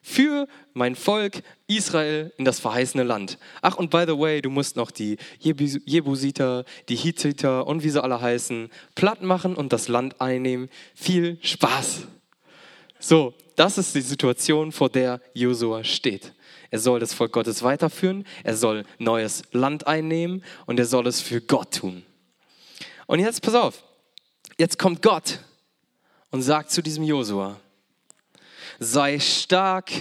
für 0.05 0.47
mein 0.75 0.95
Volk 0.95 1.41
Israel 1.65 2.31
in 2.37 2.45
das 2.45 2.59
verheißene 2.59 3.01
Land. 3.01 3.39
Ach, 3.63 3.75
und 3.75 3.89
by 3.89 4.03
the 4.05 4.17
way, 4.17 4.39
du 4.39 4.51
musst 4.51 4.75
noch 4.75 4.91
die 4.91 5.17
Jebusiter, 5.39 6.63
die 6.89 6.95
Hittiter 6.95 7.65
und 7.65 7.83
wie 7.83 7.89
sie 7.89 8.01
alle 8.01 8.21
heißen, 8.21 8.69
platt 8.93 9.23
machen 9.23 9.55
und 9.55 9.73
das 9.73 9.87
Land 9.87 10.21
einnehmen. 10.21 10.69
Viel 10.93 11.39
Spaß. 11.41 12.03
So, 12.99 13.33
das 13.55 13.79
ist 13.79 13.95
die 13.95 14.01
Situation, 14.01 14.71
vor 14.71 14.89
der 14.89 15.21
Josua 15.33 15.83
steht. 15.83 16.33
Er 16.69 16.77
soll 16.77 16.99
das 16.99 17.15
Volk 17.15 17.31
Gottes 17.31 17.63
weiterführen, 17.63 18.27
er 18.43 18.55
soll 18.55 18.85
neues 18.99 19.41
Land 19.53 19.87
einnehmen 19.87 20.43
und 20.67 20.77
er 20.79 20.85
soll 20.85 21.07
es 21.07 21.19
für 21.19 21.41
Gott 21.41 21.73
tun. 21.73 22.03
Und 23.07 23.19
jetzt 23.19 23.41
pass 23.41 23.55
auf, 23.55 23.83
jetzt 24.57 24.77
kommt 24.77 25.01
Gott 25.01 25.39
und 26.29 26.43
sagt 26.43 26.69
zu 26.69 26.83
diesem 26.83 27.03
Josua, 27.03 27.59
sei 28.79 29.19
stark 29.19 29.91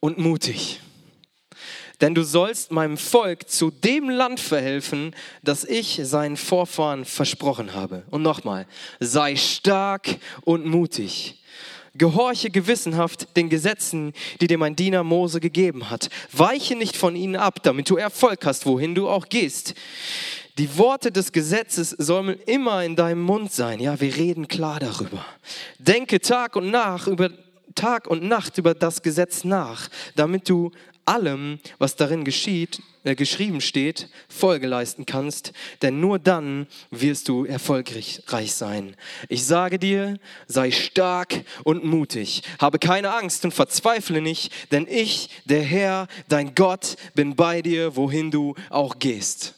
und 0.00 0.18
mutig. 0.18 0.80
Denn 2.00 2.14
du 2.14 2.22
sollst 2.22 2.72
meinem 2.72 2.96
Volk 2.96 3.48
zu 3.48 3.70
dem 3.70 4.10
Land 4.10 4.40
verhelfen, 4.40 5.14
das 5.42 5.64
ich 5.64 6.00
seinen 6.02 6.36
Vorfahren 6.36 7.04
versprochen 7.04 7.74
habe. 7.74 8.02
Und 8.10 8.22
nochmal, 8.22 8.66
sei 9.00 9.36
stark 9.36 10.16
und 10.42 10.66
mutig. 10.66 11.40
Gehorche 11.96 12.50
gewissenhaft 12.50 13.36
den 13.36 13.48
Gesetzen, 13.48 14.12
die 14.40 14.48
dir 14.48 14.58
mein 14.58 14.74
Diener 14.74 15.04
Mose 15.04 15.38
gegeben 15.38 15.90
hat. 15.90 16.08
Weiche 16.32 16.74
nicht 16.74 16.96
von 16.96 17.14
ihnen 17.14 17.36
ab, 17.36 17.62
damit 17.62 17.88
du 17.88 17.96
Erfolg 17.96 18.44
hast, 18.44 18.66
wohin 18.66 18.96
du 18.96 19.08
auch 19.08 19.28
gehst. 19.28 19.74
Die 20.58 20.76
Worte 20.76 21.12
des 21.12 21.30
Gesetzes 21.30 21.90
sollen 21.90 22.38
immer 22.46 22.84
in 22.84 22.96
deinem 22.96 23.22
Mund 23.22 23.52
sein. 23.52 23.78
Ja, 23.78 24.00
wir 24.00 24.16
reden 24.16 24.48
klar 24.48 24.80
darüber. 24.80 25.24
Denke 25.78 26.20
Tag 26.20 26.56
und 26.56 26.70
Nacht 26.70 27.06
über 27.06 27.30
Tag 27.74 28.06
und 28.06 28.22
Nacht 28.22 28.58
über 28.58 28.74
das 28.74 29.02
Gesetz 29.02 29.44
nach, 29.44 29.88
damit 30.16 30.48
du 30.48 30.70
allem, 31.04 31.58
was 31.78 31.96
darin 31.96 32.24
geschieht, 32.24 32.80
äh, 33.04 33.14
geschrieben 33.14 33.60
steht, 33.60 34.08
Folge 34.28 34.66
leisten 34.66 35.06
kannst, 35.06 35.52
denn 35.82 36.00
nur 36.00 36.18
dann 36.18 36.66
wirst 36.90 37.28
du 37.28 37.44
erfolgreich 37.44 38.22
sein. 38.54 38.96
Ich 39.28 39.44
sage 39.44 39.78
dir, 39.78 40.18
sei 40.46 40.70
stark 40.70 41.44
und 41.64 41.84
mutig, 41.84 42.42
habe 42.58 42.78
keine 42.78 43.14
Angst 43.14 43.44
und 43.44 43.52
verzweifle 43.52 44.22
nicht, 44.22 44.52
denn 44.72 44.86
ich, 44.88 45.28
der 45.44 45.62
Herr, 45.62 46.08
dein 46.28 46.54
Gott, 46.54 46.96
bin 47.14 47.36
bei 47.36 47.60
dir, 47.60 47.96
wohin 47.96 48.30
du 48.30 48.54
auch 48.70 48.98
gehst. 48.98 49.54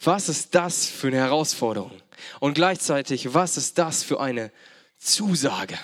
Was 0.00 0.28
ist 0.28 0.54
das 0.54 0.86
für 0.86 1.08
eine 1.08 1.16
Herausforderung? 1.16 2.00
Und 2.38 2.54
gleichzeitig, 2.54 3.34
was 3.34 3.56
ist 3.56 3.78
das 3.78 4.04
für 4.04 4.20
eine 4.20 4.52
Zusage? 4.96 5.76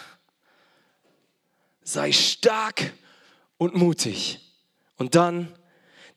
Sei 1.85 2.13
stark 2.13 2.93
und 3.59 3.75
mutig. 3.75 4.41
Und 4.97 5.15
dann, 5.15 5.55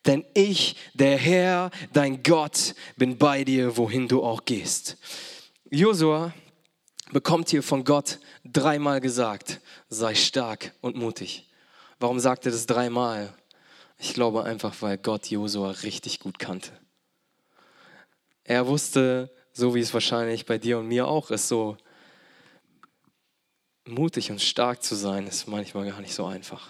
denn 0.06 0.26
ich, 0.34 0.76
der 0.94 1.18
Herr, 1.18 1.72
dein 1.94 2.24
Gott, 2.24 2.74
bin 2.96 3.18
bei 3.18 3.44
dir, 3.44 3.78
wohin 3.78 4.08
du 4.08 4.24
auch 4.24 4.46
gehst. 4.46 4.98
Josua 5.70 6.34
bekommt 7.12 7.50
hier 7.50 7.64
von 7.64 7.84
Gott 7.84 8.20
dreimal 8.46 9.02
gesagt, 9.02 9.62
sei 9.90 10.16
stark 10.16 10.74
und 10.82 10.96
mutig. 10.96 11.50
Warum 12.00 12.20
sagt 12.20 12.46
er 12.46 12.52
das 12.52 12.66
dreimal? 12.66 13.34
Ich 13.98 14.14
glaube 14.14 14.44
einfach, 14.44 14.76
weil 14.82 14.98
Gott 14.98 15.28
Josua 15.28 15.72
richtig 15.72 16.20
gut 16.20 16.40
kannte. 16.40 16.72
Er 18.44 18.68
wusste, 18.68 19.34
so 19.52 19.74
wie 19.76 19.80
es 19.80 19.94
wahrscheinlich 19.94 20.46
bei 20.46 20.58
dir 20.58 20.78
und 20.80 20.88
mir 20.88 21.08
auch 21.08 21.32
ist, 21.32 21.48
so 21.48 21.78
mutig 23.88 24.32
und 24.32 24.42
stark 24.42 24.84
zu 24.84 24.96
sein, 24.96 25.28
ist 25.28 25.48
manchmal 25.48 25.86
gar 25.86 26.02
nicht 26.02 26.14
so 26.14 26.26
einfach. 26.26 26.70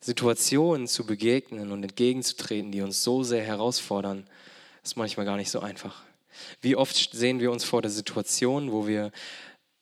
Situationen 0.00 0.88
zu 0.88 1.06
begegnen 1.06 1.70
und 1.70 1.82
entgegenzutreten, 1.82 2.72
die 2.72 2.82
uns 2.82 3.02
so 3.02 3.22
sehr 3.22 3.44
herausfordern, 3.44 4.26
ist 4.82 4.96
manchmal 4.96 5.26
gar 5.26 5.36
nicht 5.36 5.50
so 5.50 5.60
einfach. 5.60 6.02
Wie 6.60 6.76
oft 6.76 6.96
sehen 7.12 7.40
wir 7.40 7.52
uns 7.52 7.64
vor 7.64 7.82
der 7.82 7.90
Situation, 7.90 8.72
wo 8.72 8.86
wir 8.86 9.12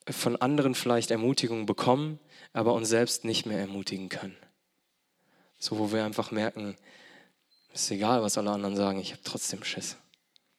von 0.09 0.37
anderen 0.37 0.75
vielleicht 0.75 1.11
Ermutigung 1.11 1.67
bekommen, 1.67 2.19
aber 2.53 2.75
uns 2.75 2.89
selbst 2.89 3.25
nicht 3.25 3.47
mehr 3.47 3.59
ermutigen 3.59 4.09
können. 4.09 4.37
So, 5.59 5.79
wo 5.79 5.93
wir 5.93 6.05
einfach 6.05 6.31
merken, 6.31 6.77
ist 7.73 7.91
egal, 7.91 8.23
was 8.23 8.37
alle 8.37 8.51
anderen 8.51 8.77
sagen, 8.77 8.99
ich 8.99 9.13
habe 9.13 9.23
trotzdem 9.23 9.63
Schiss. 9.63 9.97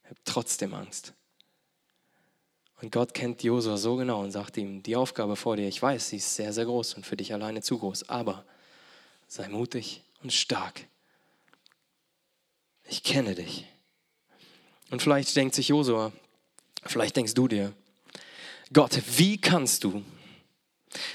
Ich 0.04 0.10
habe 0.10 0.20
trotzdem 0.26 0.74
Angst. 0.74 1.14
Und 2.82 2.92
Gott 2.92 3.14
kennt 3.14 3.44
Josua 3.44 3.78
so 3.78 3.96
genau 3.96 4.22
und 4.22 4.32
sagt 4.32 4.58
ihm, 4.58 4.82
die 4.82 4.96
Aufgabe 4.96 5.36
vor 5.36 5.56
dir, 5.56 5.68
ich 5.68 5.82
weiß, 5.82 6.10
sie 6.10 6.18
ist 6.18 6.36
sehr, 6.36 6.52
sehr 6.52 6.66
groß 6.66 6.96
und 6.96 7.06
für 7.06 7.16
dich 7.16 7.34
alleine 7.34 7.62
zu 7.62 7.78
groß, 7.78 8.10
aber 8.10 8.44
sei 9.28 9.48
mutig 9.50 10.02
und 10.24 10.34
stark. 10.34 10.88
Ich 12.90 13.04
kenne 13.04 13.36
dich. 13.36 13.68
Und 14.90 15.02
vielleicht 15.02 15.36
denkt 15.36 15.56
sich 15.56 15.68
Josua, 15.68 16.12
vielleicht 16.84 17.16
denkst 17.16 17.36
du 17.36 17.48
dir, 17.48 17.72
Gott, 18.74 19.00
wie 19.18 19.40
kannst 19.40 19.84
du, 19.84 20.04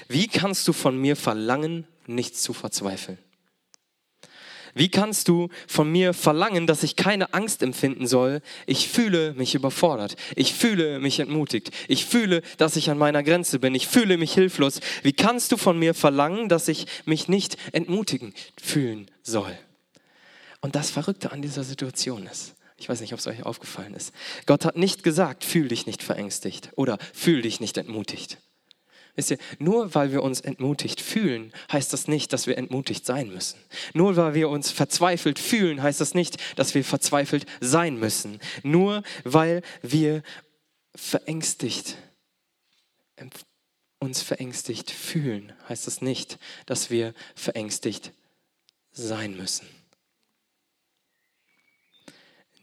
wie 0.07 0.27
kannst 0.27 0.67
du 0.67 0.73
von 0.73 0.97
mir 0.97 1.15
verlangen, 1.15 1.85
nichts 2.05 2.43
zu 2.43 2.53
verzweifeln? 2.53 3.19
Wie 4.77 4.89
kannst 4.89 5.27
du 5.27 5.49
von 5.67 5.91
mir 5.91 6.13
verlangen, 6.13 6.67
dass 6.67 6.83
ich 6.83 6.95
keine 6.95 7.33
Angst 7.33 7.63
empfinden 7.63 8.07
soll? 8.07 8.41
Ich 8.65 8.89
fühle 8.89 9.33
mich 9.33 9.55
überfordert. 9.55 10.15
Ich 10.35 10.53
fühle 10.53 10.99
mich 10.99 11.19
entmutigt. 11.19 11.71
Ich 11.87 12.05
fühle, 12.05 12.41
dass 12.57 12.75
ich 12.75 12.89
an 12.89 12.97
meiner 12.97 13.23
Grenze 13.23 13.59
bin. 13.59 13.75
Ich 13.75 13.87
fühle 13.87 14.17
mich 14.17 14.33
hilflos. 14.33 14.79
Wie 15.03 15.13
kannst 15.13 15.51
du 15.51 15.57
von 15.57 15.79
mir 15.79 15.93
verlangen, 15.93 16.49
dass 16.49 16.67
ich 16.67 16.85
mich 17.05 17.27
nicht 17.27 17.57
entmutigen 17.71 18.33
fühlen 18.61 19.09
soll? 19.23 19.57
Und 20.61 20.75
das 20.75 20.89
Verrückte 20.89 21.31
an 21.31 21.41
dieser 21.41 21.63
Situation 21.63 22.27
ist, 22.27 22.55
ich 22.77 22.89
weiß 22.89 23.01
nicht, 23.01 23.13
ob 23.13 23.19
es 23.19 23.27
euch 23.27 23.43
aufgefallen 23.43 23.93
ist. 23.93 24.13
Gott 24.45 24.65
hat 24.65 24.77
nicht 24.77 25.03
gesagt, 25.03 25.43
fühl 25.43 25.67
dich 25.67 25.87
nicht 25.87 26.03
verängstigt 26.03 26.69
oder 26.75 26.97
fühl 27.13 27.41
dich 27.41 27.59
nicht 27.59 27.77
entmutigt. 27.77 28.37
Wisst 29.17 29.31
ihr, 29.31 29.39
nur 29.57 29.95
weil 29.95 30.11
wir 30.11 30.21
uns 30.21 30.41
entmutigt 30.41 31.01
fühlen, 31.01 31.51
heißt 31.71 31.91
das 31.91 32.07
nicht, 32.07 32.31
dass 32.33 32.45
wir 32.45 32.55
entmutigt 32.55 33.03
sein 33.03 33.29
müssen. 33.29 33.59
Nur 33.95 34.15
weil 34.15 34.35
wir 34.35 34.47
uns 34.47 34.69
verzweifelt 34.69 35.39
fühlen, 35.39 35.81
heißt 35.81 35.99
das 35.99 36.13
nicht, 36.13 36.37
dass 36.55 36.75
wir 36.75 36.85
verzweifelt 36.85 37.47
sein 37.59 37.97
müssen. 37.99 38.39
Nur 38.61 39.01
weil 39.23 39.63
wir 39.81 40.21
verängstigt, 40.93 41.97
uns 43.97 44.21
verängstigt 44.21 44.91
fühlen, 44.91 45.51
heißt 45.67 45.87
das 45.87 46.01
nicht, 46.01 46.37
dass 46.67 46.91
wir 46.91 47.15
verängstigt 47.33 48.13
sein 48.91 49.35
müssen. 49.35 49.67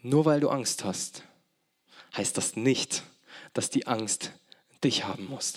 Nur 0.02 0.24
weil 0.24 0.38
du 0.38 0.50
Angst 0.50 0.84
hast, 0.84 1.24
heißt 2.16 2.36
das 2.36 2.54
nicht, 2.54 3.02
dass 3.54 3.70
die 3.70 3.88
Angst 3.88 4.30
dich 4.84 5.04
haben 5.04 5.24
muss. 5.26 5.54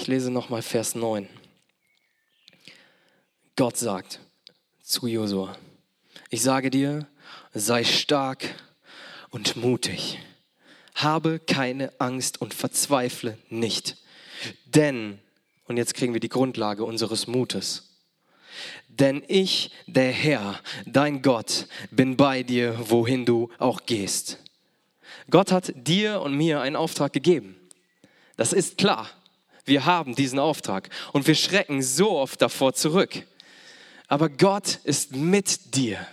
Ich 0.00 0.06
lese 0.06 0.30
nochmal 0.30 0.62
Vers 0.62 0.94
9. 0.94 1.28
Gott 3.54 3.76
sagt 3.76 4.18
zu 4.82 5.06
Josua, 5.06 5.54
ich 6.30 6.40
sage 6.40 6.70
dir, 6.70 7.06
sei 7.52 7.84
stark 7.84 8.46
und 9.28 9.56
mutig. 9.56 10.18
Habe 10.94 11.38
keine 11.38 11.92
Angst 12.00 12.40
und 12.40 12.54
verzweifle 12.54 13.36
nicht. 13.50 13.98
Denn, 14.64 15.18
und 15.66 15.76
jetzt 15.76 15.92
kriegen 15.92 16.14
wir 16.14 16.20
die 16.20 16.30
Grundlage 16.30 16.82
unseres 16.86 17.26
Mutes, 17.26 17.90
denn 18.88 19.22
ich, 19.28 19.70
der 19.86 20.12
Herr, 20.12 20.60
dein 20.86 21.20
Gott, 21.20 21.66
bin 21.90 22.16
bei 22.16 22.42
dir, 22.42 22.74
wohin 22.88 23.26
du 23.26 23.50
auch 23.58 23.84
gehst. 23.84 24.38
Gott 25.28 25.52
hat 25.52 25.74
dir 25.74 26.22
und 26.22 26.34
mir 26.38 26.62
einen 26.62 26.76
Auftrag 26.76 27.12
gegeben. 27.12 27.54
Das 28.38 28.54
ist 28.54 28.78
klar. 28.78 29.10
Wir 29.64 29.84
haben 29.84 30.14
diesen 30.14 30.38
Auftrag 30.38 30.88
und 31.12 31.26
wir 31.26 31.34
schrecken 31.34 31.82
so 31.82 32.18
oft 32.18 32.40
davor 32.42 32.74
zurück. 32.74 33.26
Aber 34.08 34.28
Gott 34.28 34.80
ist 34.84 35.14
mit 35.14 35.74
dir. 35.74 36.06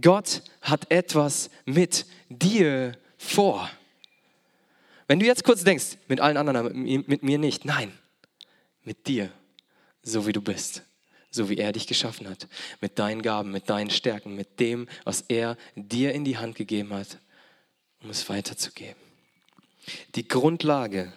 Gott 0.00 0.42
hat 0.62 0.90
etwas 0.90 1.50
mit 1.64 2.06
dir 2.28 2.96
vor. 3.18 3.70
Wenn 5.06 5.20
du 5.20 5.26
jetzt 5.26 5.44
kurz 5.44 5.62
denkst, 5.64 5.98
mit 6.08 6.20
allen 6.20 6.36
anderen, 6.36 6.72
mit 6.84 7.22
mir 7.22 7.38
nicht, 7.38 7.64
nein, 7.64 7.92
mit 8.84 9.06
dir, 9.06 9.30
so 10.02 10.26
wie 10.26 10.32
du 10.32 10.40
bist, 10.40 10.82
so 11.30 11.48
wie 11.48 11.58
er 11.58 11.72
dich 11.72 11.86
geschaffen 11.86 12.28
hat, 12.28 12.48
mit 12.80 12.98
deinen 12.98 13.20
Gaben, 13.22 13.50
mit 13.50 13.68
deinen 13.68 13.90
Stärken, 13.90 14.34
mit 14.34 14.58
dem, 14.60 14.88
was 15.04 15.22
er 15.28 15.56
dir 15.74 16.12
in 16.12 16.24
die 16.24 16.38
Hand 16.38 16.56
gegeben 16.56 16.94
hat, 16.94 17.18
um 18.02 18.10
es 18.10 18.28
weiterzugeben. 18.28 18.96
Die 20.14 20.26
Grundlage 20.26 21.12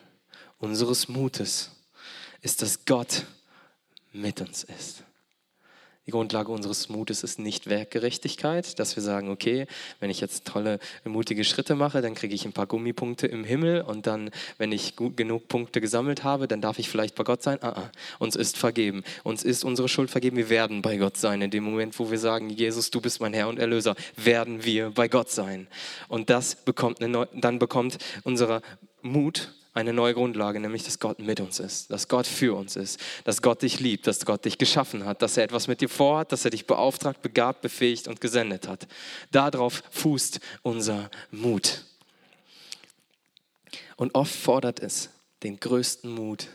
unseres 0.60 1.08
Mutes 1.08 1.72
ist, 2.42 2.62
dass 2.62 2.86
Gott 2.86 3.26
mit 4.14 4.42
uns 4.42 4.64
ist. 4.64 5.04
Die 6.06 6.12
Grundlage 6.12 6.52
unseres 6.52 6.88
Mutes 6.88 7.24
ist 7.24 7.40
nicht 7.40 7.68
Werkgerechtigkeit, 7.68 8.78
dass 8.78 8.96
wir 8.96 9.02
sagen, 9.02 9.30
okay, 9.30 9.66
wenn 10.00 10.12
ich 10.12 10.22
jetzt 10.22 10.46
tolle, 10.46 10.78
mutige 11.04 11.44
Schritte 11.44 11.74
mache, 11.74 12.04
dann 12.04 12.14
kriege 12.14 12.36
ich 12.36 12.46
ein 12.46 12.54
paar 12.54 12.68
Gummipunkte 12.68 13.26
im 13.26 13.44
Himmel 13.44 13.82
und 13.82 14.06
dann, 14.06 14.30
wenn 14.60 14.72
ich 14.72 14.96
gut 14.96 15.18
genug 15.18 15.48
Punkte 15.48 15.82
gesammelt 15.82 16.24
habe, 16.24 16.48
dann 16.48 16.62
darf 16.62 16.78
ich 16.78 16.90
vielleicht 16.90 17.16
bei 17.16 17.24
Gott 17.24 17.42
sein. 17.42 17.58
Ah, 17.62 17.70
ah, 17.70 17.92
uns 18.20 18.36
ist 18.36 18.56
vergeben. 18.56 19.04
Uns 19.24 19.42
ist 19.44 19.64
unsere 19.64 19.90
Schuld 19.90 20.12
vergeben. 20.12 20.38
Wir 20.38 20.50
werden 20.50 20.84
bei 20.84 20.98
Gott 20.98 21.18
sein. 21.18 21.42
In 21.42 21.50
dem 21.50 21.64
Moment, 21.64 21.98
wo 21.98 22.12
wir 22.12 22.20
sagen, 22.20 22.52
Jesus, 22.52 22.92
du 22.92 23.02
bist 23.02 23.20
mein 23.20 23.34
Herr 23.34 23.48
und 23.48 23.58
Erlöser, 23.58 23.96
werden 24.16 24.64
wir 24.64 24.92
bei 24.92 25.08
Gott 25.08 25.32
sein. 25.32 25.66
Und 26.08 26.30
das 26.30 26.54
bekommt 26.54 27.02
eine, 27.02 27.28
dann 27.34 27.58
bekommt 27.58 27.98
unser 28.24 28.62
Mut 29.02 29.50
eine 29.76 29.92
neue 29.92 30.14
Grundlage, 30.14 30.60
nämlich 30.60 30.84
dass 30.84 31.00
Gott 31.00 31.20
mit 31.20 31.42
uns 31.42 31.60
ist, 31.60 31.92
dass 31.92 32.08
Gott 32.08 32.26
für 32.26 32.56
uns 32.56 32.78
ist, 32.78 33.00
dass 33.26 33.42
Gott 33.42 33.62
dich 33.62 33.82
liebt, 33.82 34.08
dass 34.08 34.26
Gott 34.26 34.46
dich 34.46 34.58
geschaffen 34.58 35.06
hat, 35.06 35.22
dass 35.22 35.36
er 35.36 35.44
etwas 35.44 35.68
mit 35.68 35.82
dir 35.82 35.90
vorhat, 35.90 36.32
dass 36.32 36.46
er 36.46 36.52
dich 36.52 36.66
beauftragt, 36.66 37.22
begabt, 37.22 37.62
befähigt 37.62 38.08
und 38.08 38.22
gesendet 38.22 38.70
hat. 38.70 38.88
Darauf 39.32 39.84
fußt 39.92 40.40
unser 40.64 41.12
Mut. 41.30 41.84
Und 43.98 44.16
oft 44.16 44.34
fordert 44.34 44.80
es 44.80 45.10
den 45.44 45.60
größten 45.60 46.10
Mut, 46.10 46.48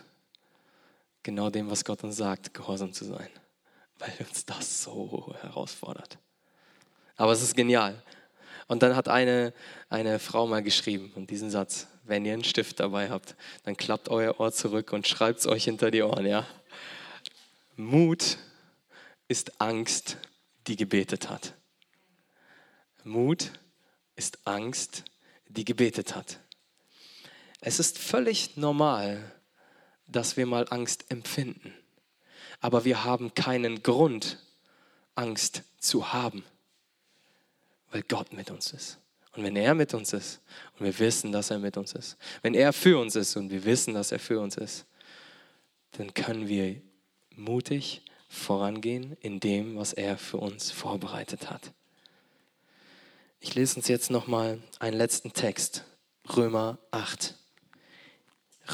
genau 1.22 1.50
dem, 1.50 1.70
was 1.70 1.84
Gott 1.84 2.02
uns 2.02 2.16
sagt, 2.16 2.54
gehorsam 2.54 2.94
zu 2.94 3.04
sein, 3.04 3.28
weil 3.98 4.12
uns 4.26 4.46
das 4.46 4.82
so 4.82 5.34
herausfordert. 5.42 6.18
Aber 7.16 7.32
es 7.32 7.42
ist 7.42 7.54
genial. 7.54 8.02
Und 8.66 8.82
dann 8.82 8.96
hat 8.96 9.08
eine, 9.08 9.52
eine 9.90 10.18
Frau 10.18 10.46
mal 10.46 10.62
geschrieben, 10.62 11.12
und 11.16 11.28
diesen 11.28 11.50
Satz, 11.50 11.88
wenn 12.10 12.26
ihr 12.26 12.34
einen 12.34 12.44
Stift 12.44 12.80
dabei 12.80 13.08
habt, 13.08 13.36
dann 13.64 13.76
klappt 13.76 14.10
euer 14.10 14.38
Ohr 14.38 14.52
zurück 14.52 14.92
und 14.92 15.08
schreibt 15.08 15.40
es 15.40 15.46
euch 15.46 15.64
hinter 15.64 15.90
die 15.90 16.02
Ohren, 16.02 16.26
ja. 16.26 16.46
Mut 17.76 18.36
ist 19.28 19.60
Angst, 19.60 20.18
die 20.66 20.76
gebetet 20.76 21.30
hat. 21.30 21.54
Mut 23.04 23.52
ist 24.16 24.46
Angst, 24.46 25.04
die 25.48 25.64
gebetet 25.64 26.14
hat. 26.14 26.40
Es 27.62 27.80
ist 27.80 27.98
völlig 27.98 28.56
normal, 28.58 29.32
dass 30.06 30.36
wir 30.36 30.44
mal 30.44 30.66
Angst 30.68 31.10
empfinden. 31.10 31.72
Aber 32.60 32.84
wir 32.84 33.04
haben 33.04 33.32
keinen 33.32 33.82
Grund, 33.82 34.38
Angst 35.14 35.62
zu 35.78 36.12
haben 36.12 36.44
weil 37.90 38.02
Gott 38.02 38.32
mit 38.32 38.50
uns 38.50 38.72
ist. 38.72 38.98
Und 39.40 39.46
wenn 39.46 39.56
er 39.56 39.74
mit 39.74 39.94
uns 39.94 40.12
ist 40.12 40.42
und 40.78 40.84
wir 40.84 40.98
wissen, 40.98 41.32
dass 41.32 41.50
er 41.50 41.58
mit 41.58 41.78
uns 41.78 41.94
ist, 41.94 42.18
wenn 42.42 42.52
er 42.52 42.74
für 42.74 43.00
uns 43.00 43.16
ist 43.16 43.36
und 43.36 43.48
wir 43.48 43.64
wissen, 43.64 43.94
dass 43.94 44.12
er 44.12 44.18
für 44.18 44.38
uns 44.38 44.58
ist, 44.58 44.84
dann 45.92 46.12
können 46.12 46.46
wir 46.46 46.78
mutig 47.34 48.02
vorangehen 48.28 49.16
in 49.22 49.40
dem, 49.40 49.78
was 49.78 49.94
er 49.94 50.18
für 50.18 50.36
uns 50.36 50.70
vorbereitet 50.70 51.48
hat. 51.48 51.72
Ich 53.40 53.54
lese 53.54 53.76
uns 53.76 53.88
jetzt 53.88 54.10
nochmal 54.10 54.58
einen 54.78 54.98
letzten 54.98 55.32
Text, 55.32 55.84
Römer 56.36 56.76
8. 56.90 57.34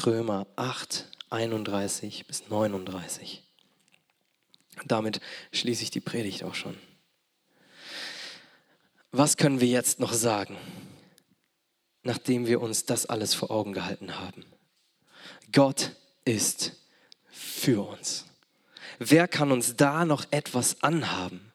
Römer 0.05 0.47
8, 0.57 1.07
31 1.29 2.27
bis 2.27 2.49
39. 2.49 3.41
Damit 4.83 5.21
schließe 5.53 5.83
ich 5.83 5.91
die 5.91 6.01
Predigt 6.01 6.43
auch 6.43 6.55
schon 6.55 6.75
was 9.11 9.37
können 9.37 9.59
wir 9.61 9.67
jetzt 9.67 9.99
noch 9.99 10.13
sagen, 10.13 10.57
nachdem 12.03 12.47
wir 12.47 12.61
uns 12.61 12.85
das 12.85 13.05
alles 13.05 13.33
vor 13.33 13.51
Augen 13.51 13.73
gehalten 13.73 14.19
haben? 14.19 14.45
Gott 15.51 15.91
ist 16.25 16.73
für 17.29 17.87
uns. 17.87 18.25
Wer 18.99 19.27
kann 19.27 19.51
uns 19.51 19.75
da 19.75 20.05
noch 20.05 20.25
etwas 20.31 20.81
anhaben? 20.81 21.51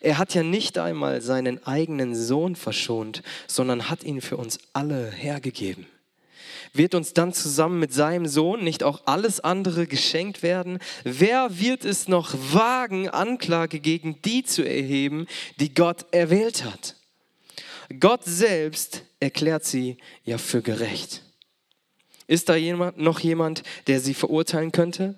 Er 0.00 0.16
hat 0.16 0.34
ja 0.34 0.42
nicht 0.42 0.78
einmal 0.78 1.20
seinen 1.20 1.62
eigenen 1.66 2.14
Sohn 2.14 2.56
verschont, 2.56 3.22
sondern 3.46 3.90
hat 3.90 4.02
ihn 4.02 4.20
für 4.20 4.36
uns 4.36 4.58
alle 4.72 5.10
hergegeben 5.10 5.86
wird 6.72 6.94
uns 6.94 7.12
dann 7.14 7.32
zusammen 7.32 7.78
mit 7.78 7.92
seinem 7.92 8.26
Sohn 8.26 8.62
nicht 8.64 8.82
auch 8.82 9.02
alles 9.06 9.40
andere 9.40 9.86
geschenkt 9.86 10.42
werden? 10.42 10.78
Wer 11.04 11.58
wird 11.58 11.84
es 11.84 12.08
noch 12.08 12.34
wagen, 12.52 13.08
Anklage 13.08 13.80
gegen 13.80 14.20
die 14.22 14.44
zu 14.44 14.62
erheben, 14.62 15.26
die 15.60 15.74
Gott 15.74 16.06
erwählt 16.12 16.64
hat? 16.64 16.96
Gott 18.00 18.24
selbst 18.24 19.04
erklärt 19.20 19.64
sie 19.64 19.96
ja 20.24 20.38
für 20.38 20.62
gerecht. 20.62 21.22
Ist 22.26 22.48
da 22.50 22.56
jemand, 22.56 22.98
noch 22.98 23.20
jemand, 23.20 23.62
der 23.86 24.00
sie 24.00 24.14
verurteilen 24.14 24.72
könnte? 24.72 25.16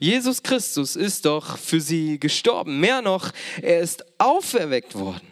Jesus 0.00 0.42
Christus 0.42 0.96
ist 0.96 1.24
doch 1.24 1.58
für 1.58 1.80
sie 1.80 2.20
gestorben. 2.20 2.80
Mehr 2.80 3.02
noch, 3.02 3.32
er 3.60 3.80
ist 3.80 4.04
auferweckt 4.18 4.94
worden. 4.94 5.26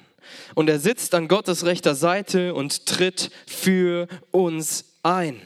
Und 0.54 0.68
er 0.68 0.80
sitzt 0.80 1.14
an 1.14 1.28
Gottes 1.28 1.64
rechter 1.64 1.94
Seite 1.94 2.54
und 2.54 2.86
tritt 2.86 3.30
für 3.46 4.08
uns 4.32 4.95
ein. 5.06 5.40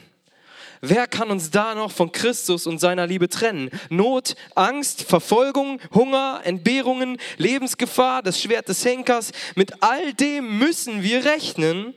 Wer 0.81 1.05
kann 1.05 1.29
uns 1.29 1.51
da 1.51 1.75
noch 1.75 1.91
von 1.91 2.11
Christus 2.11 2.65
und 2.65 2.79
seiner 2.79 3.05
Liebe 3.05 3.29
trennen? 3.29 3.69
Not, 3.89 4.35
Angst, 4.55 5.03
Verfolgung, 5.03 5.79
Hunger, 5.93 6.41
Entbehrungen, 6.43 7.17
Lebensgefahr, 7.37 8.23
das 8.23 8.41
Schwert 8.41 8.67
des 8.67 8.83
Henkers. 8.83 9.31
Mit 9.55 9.83
all 9.83 10.13
dem 10.13 10.57
müssen 10.57 11.03
wir 11.03 11.23
rechnen. 11.23 11.93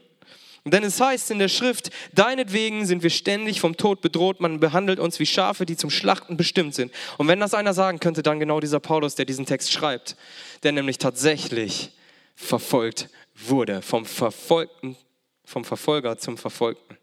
Denn 0.65 0.83
es 0.83 0.99
heißt 0.99 1.29
in 1.29 1.39
der 1.39 1.47
Schrift, 1.47 1.91
deinetwegen 2.13 2.85
sind 2.85 3.03
wir 3.03 3.11
ständig 3.11 3.59
vom 3.59 3.77
Tod 3.77 4.01
bedroht, 4.01 4.39
man 4.39 4.59
behandelt 4.59 4.99
uns 4.99 5.19
wie 5.19 5.27
Schafe, 5.27 5.65
die 5.67 5.77
zum 5.77 5.91
Schlachten 5.91 6.37
bestimmt 6.37 6.73
sind. 6.73 6.91
Und 7.19 7.27
wenn 7.27 7.39
das 7.39 7.53
einer 7.53 7.75
sagen 7.75 7.99
könnte, 7.99 8.23
dann 8.23 8.39
genau 8.39 8.59
dieser 8.59 8.79
Paulus, 8.79 9.13
der 9.13 9.25
diesen 9.25 9.45
Text 9.45 9.71
schreibt, 9.71 10.15
der 10.63 10.71
nämlich 10.71 10.97
tatsächlich 10.97 11.91
verfolgt 12.35 13.09
wurde, 13.35 13.83
vom 13.83 14.05
Verfolgten, 14.05 14.97
vom 15.43 15.65
Verfolger 15.65 16.17
zum 16.17 16.35
Verfolgten. 16.35 16.97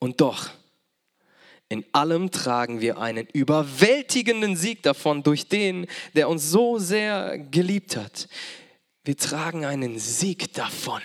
Und 0.00 0.20
doch, 0.20 0.50
in 1.68 1.84
allem 1.92 2.32
tragen 2.32 2.80
wir 2.80 2.98
einen 2.98 3.28
überwältigenden 3.32 4.56
Sieg 4.56 4.82
davon 4.82 5.22
durch 5.22 5.46
den, 5.46 5.86
der 6.14 6.28
uns 6.28 6.50
so 6.50 6.80
sehr 6.80 7.38
geliebt 7.38 7.96
hat. 7.96 8.28
Wir 9.04 9.16
tragen 9.16 9.64
einen 9.64 9.98
Sieg 10.00 10.52
davon. 10.52 11.00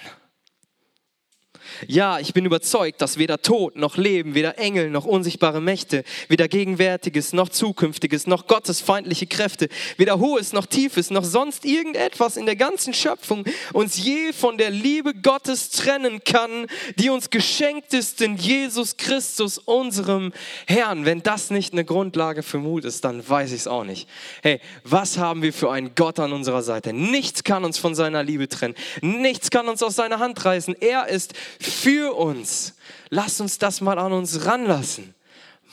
Ja, 1.88 2.20
ich 2.20 2.34
bin 2.34 2.46
überzeugt, 2.46 3.02
dass 3.02 3.18
weder 3.18 3.42
Tod 3.42 3.76
noch 3.76 3.98
Leben, 3.98 4.36
weder 4.36 4.58
Engel 4.58 4.90
noch 4.90 5.06
unsichtbare 5.06 5.62
Mächte, 5.62 6.04
weder 6.28 6.48
Gegenwärtiges 6.48 7.34
noch 7.34 7.50
Zukünftiges 7.50 8.28
noch 8.28 8.48
gottesfeindliche 8.48 9.28
Kräfte, 9.28 9.70
weder 9.98 10.20
Hohes 10.20 10.54
noch 10.54 10.66
Tiefes 10.66 11.10
noch 11.10 11.24
sonst 11.24 11.66
irgendetwas 11.66 12.38
in 12.38 12.46
der 12.46 12.56
ganzen 12.56 12.94
Schöpfung 12.94 13.46
uns 13.74 13.98
je 13.98 14.34
von 14.34 14.58
der 14.58 14.70
Liebe 14.70 15.14
Gottes 15.14 15.70
trennen 15.70 16.24
kann, 16.24 16.68
die 16.98 17.10
uns 17.10 17.30
geschenkt 17.30 17.94
ist 17.94 18.22
in 18.22 18.38
Jesus 18.38 18.98
Christus, 18.98 19.58
unserem 19.58 20.34
Herrn. 20.68 21.06
Wenn 21.06 21.24
das 21.24 21.50
nicht 21.50 21.74
eine 21.74 21.86
Grundlage 21.86 22.44
für 22.44 22.58
Mut 22.58 22.86
ist, 22.86 23.04
dann 23.04 23.28
weiß 23.28 23.52
ich 23.52 23.62
es 23.62 23.68
auch 23.68 23.84
nicht. 23.84 24.08
Hey, 24.42 24.60
was 24.84 25.18
haben 25.18 25.42
wir 25.42 25.54
für 25.54 25.72
einen 25.72 25.96
Gott 25.96 26.20
an 26.20 26.34
unserer 26.34 26.62
Seite? 26.62 26.94
Nichts 26.94 27.44
kann 27.44 27.66
uns 27.66 27.78
von 27.78 27.96
seiner 27.96 28.24
Liebe 28.24 28.48
trennen. 28.48 28.76
Nichts 29.02 29.50
kann 29.50 29.68
uns 29.68 29.84
aus 29.84 29.96
seiner 29.96 30.20
Hand 30.20 30.44
reißen. 30.44 30.76
Er 30.80 31.08
ist 31.08 31.34
für 31.60 32.16
uns. 32.16 32.76
Lass 33.10 33.40
uns 33.40 33.58
das 33.58 33.82
mal 33.82 34.00
an 34.00 34.14
uns 34.14 34.46
ranlassen. 34.46 35.14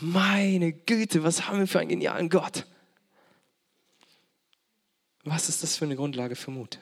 Meine 0.00 0.72
Güte, 0.72 1.22
was 1.22 1.46
haben 1.46 1.60
wir 1.60 1.66
für 1.66 1.80
einen 1.80 1.90
genialen 1.90 2.28
Gott? 2.28 2.66
Was 5.24 5.48
ist 5.48 5.62
das 5.62 5.76
für 5.76 5.84
eine 5.84 5.96
Grundlage 5.96 6.34
für 6.34 6.50
Mut? 6.50 6.78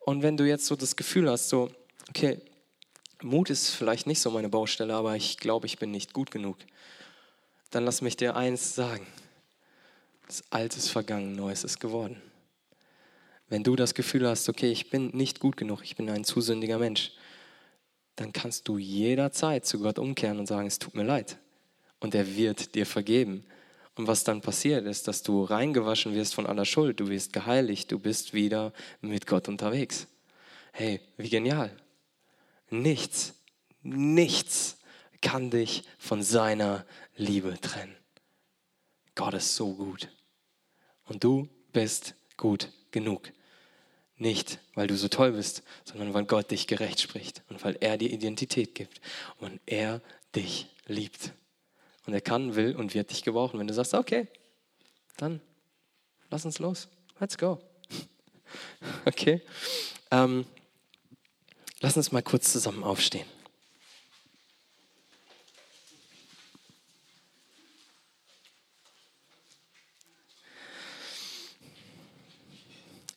Und 0.00 0.22
wenn 0.22 0.36
du 0.36 0.44
jetzt 0.44 0.66
so 0.66 0.76
das 0.76 0.96
Gefühl 0.96 1.30
hast, 1.30 1.48
so, 1.48 1.70
okay, 2.08 2.40
Mut 3.22 3.48
ist 3.48 3.70
vielleicht 3.70 4.06
nicht 4.06 4.20
so 4.20 4.30
meine 4.30 4.48
Baustelle, 4.48 4.94
aber 4.94 5.16
ich 5.16 5.38
glaube, 5.38 5.66
ich 5.66 5.78
bin 5.78 5.90
nicht 5.90 6.12
gut 6.12 6.30
genug, 6.30 6.58
dann 7.70 7.84
lass 7.84 8.02
mich 8.02 8.16
dir 8.16 8.36
eins 8.36 8.74
sagen. 8.74 9.06
Das 10.26 10.42
Alte 10.50 10.78
ist 10.78 10.88
vergangen, 10.88 11.34
Neues 11.34 11.64
ist 11.64 11.80
geworden. 11.80 12.20
Wenn 13.48 13.62
du 13.62 13.76
das 13.76 13.94
Gefühl 13.94 14.28
hast, 14.28 14.48
okay, 14.48 14.70
ich 14.70 14.90
bin 14.90 15.08
nicht 15.08 15.40
gut 15.40 15.56
genug, 15.56 15.82
ich 15.84 15.96
bin 15.96 16.10
ein 16.10 16.24
zu 16.24 16.40
sündiger 16.40 16.78
Mensch, 16.78 17.12
dann 18.16 18.32
kannst 18.32 18.68
du 18.68 18.78
jederzeit 18.78 19.66
zu 19.66 19.80
Gott 19.80 19.98
umkehren 19.98 20.38
und 20.38 20.46
sagen, 20.46 20.66
es 20.66 20.78
tut 20.78 20.94
mir 20.94 21.02
leid. 21.02 21.38
Und 22.00 22.14
er 22.14 22.36
wird 22.36 22.74
dir 22.74 22.86
vergeben. 22.86 23.44
Und 23.96 24.08
was 24.08 24.24
dann 24.24 24.40
passiert 24.40 24.86
ist, 24.86 25.06
dass 25.08 25.22
du 25.22 25.44
reingewaschen 25.44 26.14
wirst 26.14 26.34
von 26.34 26.46
aller 26.46 26.64
Schuld, 26.64 27.00
du 27.00 27.08
wirst 27.08 27.32
geheiligt, 27.32 27.90
du 27.92 27.98
bist 27.98 28.34
wieder 28.34 28.72
mit 29.00 29.26
Gott 29.26 29.48
unterwegs. 29.48 30.08
Hey, 30.72 31.00
wie 31.16 31.28
genial. 31.28 31.70
Nichts, 32.70 33.34
nichts 33.82 34.78
kann 35.20 35.50
dich 35.50 35.84
von 35.98 36.22
seiner 36.22 36.84
Liebe 37.16 37.58
trennen. 37.60 37.94
Gott 39.14 39.34
ist 39.34 39.54
so 39.54 39.74
gut. 39.74 40.08
Und 41.04 41.22
du 41.22 41.48
bist 41.72 42.14
gut 42.36 42.70
genug. 42.90 43.32
Nicht, 44.16 44.60
weil 44.74 44.86
du 44.86 44.96
so 44.96 45.08
toll 45.08 45.32
bist, 45.32 45.62
sondern 45.84 46.14
weil 46.14 46.24
Gott 46.24 46.50
dich 46.50 46.66
gerecht 46.66 47.00
spricht 47.00 47.42
und 47.48 47.62
weil 47.64 47.76
er 47.80 47.98
dir 47.98 48.10
Identität 48.10 48.74
gibt 48.74 49.00
und 49.38 49.60
er 49.66 50.00
dich 50.36 50.68
liebt. 50.86 51.32
Und 52.06 52.12
er 52.12 52.20
kann, 52.20 52.54
will 52.54 52.76
und 52.76 52.94
wird 52.94 53.10
dich 53.10 53.22
gebrauchen. 53.22 53.58
Wenn 53.58 53.66
du 53.66 53.74
sagst, 53.74 53.94
okay, 53.94 54.28
dann 55.16 55.40
lass 56.30 56.44
uns 56.44 56.58
los. 56.58 56.88
Let's 57.20 57.38
go. 57.38 57.60
Okay? 59.06 59.40
Ähm, 60.10 60.46
lass 61.80 61.96
uns 61.96 62.12
mal 62.12 62.22
kurz 62.22 62.52
zusammen 62.52 62.84
aufstehen. 62.84 63.26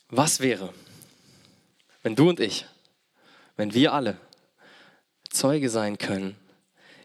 Was 0.09 0.39
wäre, 0.39 0.73
wenn 2.07 2.15
du 2.15 2.29
und 2.29 2.39
ich, 2.39 2.65
wenn 3.57 3.73
wir 3.73 3.91
alle 3.91 4.15
Zeuge 5.29 5.69
sein 5.69 5.97
können, 5.97 6.37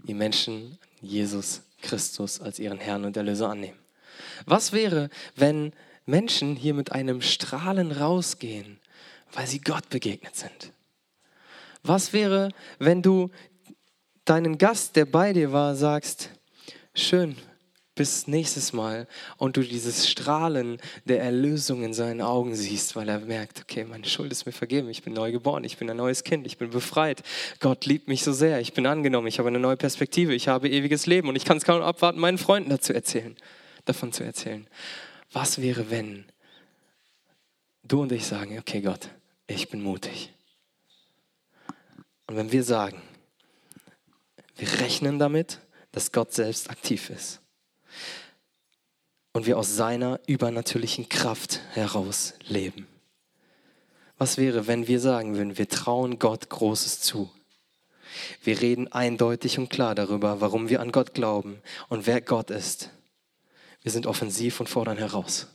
wie 0.05 0.15
Menschen 0.15 0.79
Jesus 1.01 1.63
Christus 1.81 2.41
als 2.41 2.61
ihren 2.61 2.79
Herrn 2.79 3.05
und 3.05 3.17
Erlöser 3.17 3.49
annehmen. 3.49 3.77
Was 4.47 4.73
wäre, 4.73 5.11
wenn 5.35 5.73
Menschen 6.07 6.55
hier 6.55 6.73
mit 6.73 6.93
einem 6.93 7.21
Strahlen 7.21 7.91
rausgehen, 7.91 8.79
weil 9.33 9.49
sie 9.49 9.61
Gott 9.61 9.89
begegnet 9.89 10.37
sind? 10.37 10.73
Was 11.83 12.13
wäre, 12.13 12.51
wenn 12.79 13.03
du 13.03 13.29
deinen 14.25 14.57
Gast, 14.57 14.95
der 14.95 15.07
bei 15.07 15.33
dir 15.33 15.51
war, 15.53 15.75
sagst, 15.75 16.31
schön, 16.95 17.35
bis 17.95 18.27
nächstes 18.27 18.73
Mal 18.73 19.07
und 19.37 19.57
du 19.57 19.63
dieses 19.63 20.09
Strahlen 20.09 20.79
der 21.05 21.23
Erlösung 21.23 21.85
in 21.85 21.93
seinen 21.93 22.23
Augen 22.23 22.55
siehst, 22.55 22.97
weil 22.97 23.09
er 23.09 23.21
merkt, 23.21 23.61
okay, 23.61 23.85
meine 23.85 24.07
Schuld 24.07 24.33
ist 24.33 24.47
mir 24.47 24.53
vergeben, 24.53 24.89
ich 24.89 25.03
bin 25.03 25.13
neu 25.13 25.31
geboren, 25.31 25.65
ich 25.65 25.77
bin 25.77 25.91
ein 25.91 25.99
neues 25.99 26.25
Kind, 26.25 26.47
ich 26.47 26.57
bin 26.57 26.71
befreit, 26.71 27.23
Gott 27.61 27.85
liebt 27.85 28.09
mich 28.09 28.23
so 28.23 28.33
sehr, 28.33 28.61
ich 28.61 28.73
bin 28.73 28.87
angenommen, 28.87 29.27
ich 29.27 29.39
habe 29.39 29.49
eine 29.49 29.59
neue 29.59 29.77
Perspektive, 29.77 30.35
ich 30.35 30.49
habe 30.49 30.71
ewiges 30.71 31.05
Leben 31.07 31.29
und 31.29 31.37
ich 31.37 31.45
kann 31.45 31.59
es 31.59 31.65
kaum 31.65 31.83
abwarten, 31.83 32.19
meinen 32.19 32.39
Freunden 32.39 32.71
dazu 32.71 32.95
erzählen, 32.95 33.37
davon 33.85 34.13
zu 34.13 34.25
erzählen. 34.25 34.67
Was 35.31 35.61
wäre, 35.61 35.91
wenn 35.91 36.25
du 37.85 38.03
und 38.03 38.13
ich 38.13 38.25
sagen, 38.25 38.59
okay 38.59 38.81
Gott, 38.81 39.11
ich 39.47 39.69
bin 39.69 39.83
mutig. 39.83 40.33
Und 42.27 42.37
wenn 42.37 42.53
wir 42.53 42.65
sagen, 42.65 43.03
wir 44.57 44.81
rechnen 44.81 45.19
damit, 45.19 45.59
dass 45.91 46.11
Gott 46.11 46.33
selbst 46.33 46.71
aktiv 46.71 47.11
ist 47.11 47.42
und 49.33 49.47
wir 49.47 49.59
aus 49.59 49.77
seiner 49.77 50.21
übernatürlichen 50.27 51.09
Kraft 51.09 51.61
heraus 51.73 52.35
leben. 52.47 52.87
Was 54.19 54.37
wäre, 54.37 54.67
wenn 54.67 54.87
wir 54.87 55.01
sagen 55.01 55.37
würden, 55.37 55.59
wir 55.59 55.69
trauen 55.69 56.19
Gott 56.19 56.49
Großes 56.49 57.01
zu? 57.01 57.31
Wir 58.45 58.61
reden 58.61 58.93
eindeutig 58.93 59.59
und 59.59 59.71
klar 59.71 59.95
darüber, 59.95 60.41
warum 60.41 60.69
wir 60.69 60.81
an 60.81 60.93
Gott 60.93 61.15
glauben 61.15 61.61
und 61.89 62.07
wer 62.07 62.21
Gott 62.21 62.51
ist. 62.51 62.91
Wir 63.83 63.91
sind 63.91 64.07
offensiv 64.07 64.61
und 64.61 64.69
fordern 64.69 64.99
heraus. 64.99 65.49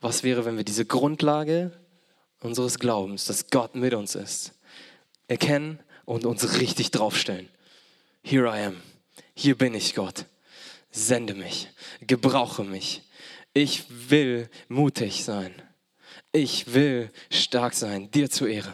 Was 0.00 0.22
wäre, 0.22 0.44
wenn 0.44 0.58
wir 0.58 0.64
diese 0.64 0.84
Grundlage 0.84 1.72
unseres 2.40 2.78
Glaubens, 2.78 3.24
dass 3.24 3.50
Gott 3.50 3.74
mit 3.74 3.94
uns 3.94 4.14
ist, 4.14 4.52
erkennen 5.26 5.80
und 6.04 6.24
uns 6.24 6.60
richtig 6.60 6.90
draufstellen? 6.90 7.48
Here 8.22 8.46
I 8.46 8.66
am. 8.66 8.76
Hier 9.34 9.56
bin 9.56 9.74
ich, 9.74 9.94
Gott 9.94 10.26
sende 10.90 11.34
mich, 11.34 11.68
gebrauche 12.00 12.64
mich. 12.64 13.02
Ich 13.54 13.84
will 14.10 14.48
mutig 14.68 15.24
sein. 15.24 15.54
Ich 16.32 16.74
will 16.74 17.10
stark 17.30 17.74
sein, 17.74 18.10
dir 18.10 18.30
zur 18.30 18.48
Ehre. 18.48 18.72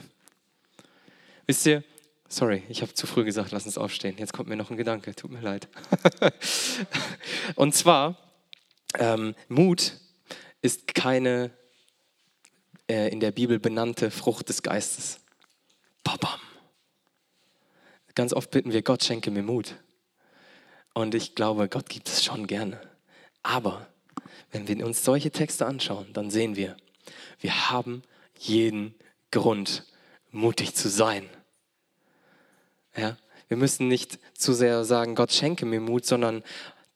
Wisst 1.47 1.67
ihr, 1.67 1.85
sorry, 2.29 2.63
ich 2.69 2.83
habe 2.83 2.93
zu 2.95 3.07
früh 3.07 3.25
gesagt, 3.25 3.53
lass 3.53 3.67
uns 3.67 3.79
aufstehen. 3.79 4.17
Jetzt 4.19 4.33
kommt 4.33 4.49
mir 4.49 4.57
noch 4.57 4.71
ein 4.71 4.77
Gedanke, 4.77 5.15
tut 5.15 5.31
mir 5.31 5.41
leid. 5.41 5.69
Und 7.55 7.75
zwar, 7.75 8.17
ähm, 8.99 9.35
Mut 9.49 9.95
ist 10.63 10.95
keine 10.95 11.51
äh, 12.89 13.09
in 13.11 13.21
der 13.21 13.31
Bibel 13.31 13.59
benannte 13.59 14.11
Frucht 14.11 14.49
des 14.49 14.63
Geistes. 14.63 15.21
Babam. 16.03 16.41
Ganz 18.15 18.33
oft 18.33 18.51
bitten 18.51 18.73
wir, 18.73 18.83
Gott 18.83 19.03
schenke 19.03 19.31
mir 19.31 19.43
Mut. 19.43 19.75
Und 20.95 21.15
ich 21.15 21.35
glaube, 21.35 21.69
Gott 21.69 21.89
gibt 21.89 22.09
es 22.09 22.25
schon 22.25 22.47
gerne. 22.47 22.81
Aber 23.43 23.87
wenn 24.53 24.67
wir 24.69 24.87
uns 24.87 25.05
solche 25.05 25.31
Texte 25.31 25.67
anschauen, 25.67 26.07
dann 26.13 26.31
sehen 26.31 26.57
wir, 26.57 26.77
wir 27.41 27.71
haben 27.71 28.03
jeden 28.39 28.95
Grund, 29.31 29.85
mutig 30.31 30.75
zu 30.75 30.89
sein. 30.89 31.29
Ja? 32.97 33.17
Wir 33.49 33.57
müssen 33.57 33.89
nicht 33.89 34.19
zu 34.35 34.53
sehr 34.53 34.85
sagen, 34.85 35.15
Gott 35.15 35.33
schenke 35.33 35.67
mir 35.67 35.81
Mut, 35.81 36.07
sondern 36.07 36.43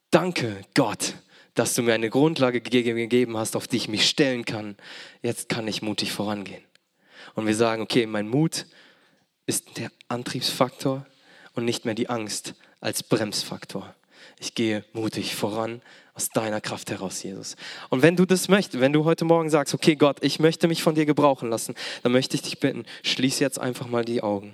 danke 0.09 0.61
Gott, 0.73 1.15
dass 1.53 1.73
du 1.73 1.83
mir 1.83 1.93
eine 1.93 2.09
Grundlage 2.09 2.61
gegeben 2.61 3.37
hast, 3.37 3.55
auf 3.55 3.67
die 3.67 3.77
ich 3.77 3.89
mich 3.89 4.07
stellen 4.07 4.45
kann. 4.45 4.77
Jetzt 5.21 5.49
kann 5.49 5.67
ich 5.67 5.81
mutig 5.81 6.11
vorangehen. 6.11 6.63
Und 7.35 7.45
wir 7.45 7.55
sagen, 7.55 7.81
okay, 7.81 8.05
mein 8.05 8.27
Mut 8.27 8.65
ist 9.45 9.77
der 9.77 9.91
Antriebsfaktor 10.07 11.05
und 11.53 11.65
nicht 11.65 11.85
mehr 11.85 11.95
die 11.95 12.09
Angst, 12.09 12.55
als 12.81 13.03
Bremsfaktor. 13.03 13.93
Ich 14.39 14.55
gehe 14.55 14.85
mutig 14.93 15.35
voran 15.35 15.81
aus 16.13 16.29
deiner 16.29 16.61
Kraft 16.61 16.91
heraus, 16.91 17.23
Jesus. 17.23 17.55
Und 17.89 18.01
wenn 18.01 18.15
du 18.15 18.25
das 18.25 18.47
möchtest, 18.47 18.81
wenn 18.81 18.93
du 18.93 19.05
heute 19.05 19.25
Morgen 19.25 19.49
sagst, 19.49 19.73
okay 19.73 19.95
Gott, 19.95 20.17
ich 20.21 20.39
möchte 20.39 20.67
mich 20.67 20.83
von 20.83 20.95
dir 20.95 21.05
gebrauchen 21.05 21.49
lassen, 21.49 21.75
dann 22.03 22.11
möchte 22.11 22.35
ich 22.35 22.41
dich 22.41 22.59
bitten, 22.59 22.85
schließ 23.03 23.39
jetzt 23.39 23.59
einfach 23.59 23.87
mal 23.87 24.05
die 24.05 24.21
Augen. 24.21 24.53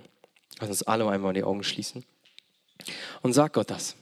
Lass 0.60 0.70
uns 0.70 0.84
alle 0.84 1.08
einmal 1.10 1.34
die 1.34 1.44
Augen 1.44 1.64
schließen. 1.64 2.06
Und 3.22 3.34
sag 3.34 3.54
Gott 3.54 3.70
das. 3.72 3.96